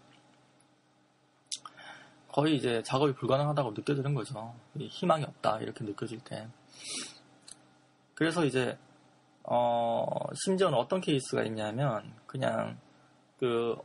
거의 2.35 2.57
이제 2.57 2.83
작업이 2.83 3.13
불가능하다고 3.13 3.71
느껴지는 3.71 4.13
거죠. 4.13 4.53
희망이 4.77 5.23
없다 5.23 5.61
이렇게 5.61 5.85
느껴질 5.85 6.19
때. 6.19 6.45
그래서 8.13 8.43
이제 8.43 8.77
어, 9.43 10.05
심지어는 10.43 10.77
어떤 10.77 10.99
케이스가 10.99 11.43
있냐면 11.43 12.11
그냥 12.27 12.77
그 13.39 13.77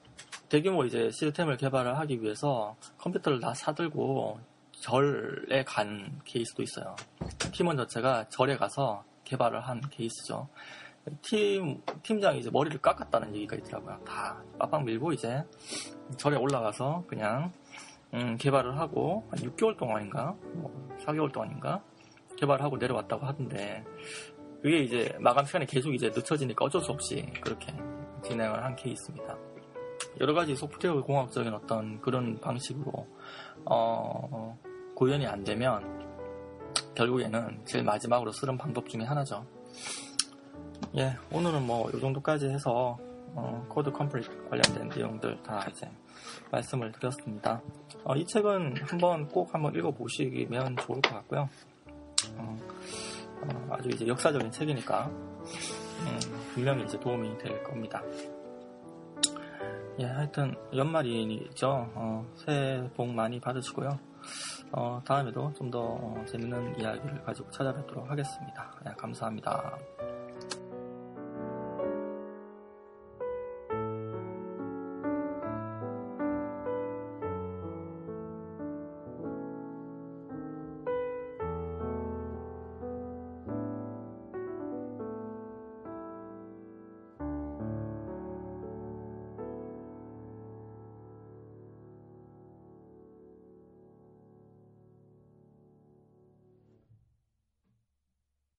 대규모 0.49 0.85
이제 0.85 1.13
시스템을 1.13 1.59
개발을 1.59 1.97
하기 2.01 2.23
위해서 2.23 2.75
컴퓨터를 2.99 3.39
다 3.39 3.55
사들고 3.55 4.41
절에 4.73 5.63
간 5.65 6.21
케이스도 6.25 6.65
있어요. 6.65 6.97
팀원 7.53 7.77
자체가 7.77 8.31
절에 8.31 8.57
가서 8.57 9.05
개발을 9.23 9.61
한 9.61 9.81
케이스죠. 9.91 10.49
팀, 11.23 11.81
팀장이 12.03 12.41
이제 12.41 12.51
머리를 12.51 12.81
깎았다는 12.81 13.35
얘기가 13.37 13.57
있더라고요. 13.57 14.01
다 14.05 14.43
빡빡 14.59 14.85
밀고 14.85 15.13
이제 15.13 15.45
절에 16.17 16.37
올라가서 16.37 17.05
그냥, 17.07 17.53
음, 18.15 18.37
개발을 18.37 18.77
하고, 18.79 19.27
한 19.31 19.39
6개월 19.41 19.77
동안인가? 19.77 20.37
뭐 20.55 20.89
4개월 21.05 21.33
동안인가? 21.33 21.83
개발을 22.37 22.65
하고 22.65 22.77
내려왔다고 22.77 23.25
하던데, 23.25 23.85
그게 24.63 24.81
이제 24.81 25.17
마감 25.21 25.45
시간이 25.45 25.67
계속 25.67 25.95
이제 25.95 26.09
늦춰지니까 26.09 26.65
어쩔 26.65 26.81
수 26.81 26.93
없이 26.93 27.27
그렇게 27.41 27.73
진행을 28.23 28.63
한 28.63 28.75
케이스입니다. 28.77 29.37
여러 30.21 30.35
가지 30.35 30.55
소프트웨어 30.57 31.03
공학적인 31.03 31.53
어떤 31.55 32.01
그런 32.01 32.39
방식으로, 32.41 33.07
어, 33.65 34.59
구현이 34.97 35.27
안 35.27 35.45
되면 35.45 36.01
결국에는 36.95 37.61
제일 37.65 37.85
마지막으로 37.85 38.33
쓰는 38.33 38.59
방법 38.59 38.89
중에 38.89 39.03
하나죠. 39.03 39.47
예, 40.97 41.17
오늘은 41.33 41.67
뭐 41.67 41.91
이 41.95 42.01
정도까지 42.01 42.49
해서 42.49 42.99
어, 43.35 43.65
Code 43.69 43.93
Complete 43.93 44.27
관련된 44.51 44.89
내용들 44.89 45.41
다 45.43 45.65
이제 45.71 45.89
말씀을 46.51 46.91
드렸습니다. 46.93 47.63
어, 48.05 48.15
이 48.17 48.27
책은 48.27 48.77
한번 48.83 49.29
꼭 49.29 49.55
한번 49.55 49.75
읽어보시면 49.75 50.77
좋을 50.77 51.01
것 51.01 51.11
같고요. 51.11 51.49
어, 52.37 52.59
어 53.43 53.69
아주 53.71 53.89
이제 53.91 54.07
역사적인 54.07 54.51
책이니까 54.51 55.07
음, 55.07 56.21
분명히 56.55 56.85
이제 56.85 56.99
도움이 56.99 57.39
될 57.39 57.63
겁니다. 57.63 58.03
예, 59.99 60.05
하여튼 60.05 60.55
연말이죠. 60.75 61.91
어, 61.95 62.27
새해 62.37 62.89
복 62.95 63.13
많이 63.13 63.39
받으시고요. 63.41 63.99
어, 64.73 65.03
다음에도 65.05 65.53
좀 65.55 65.71
더 65.71 66.25
재밌는 66.27 66.79
이야기를 66.81 67.23
가지고 67.23 67.51
찾아뵙도록 67.51 68.11
하겠습니다. 68.11 68.73
네, 68.85 68.93
감사합니다. 68.97 69.79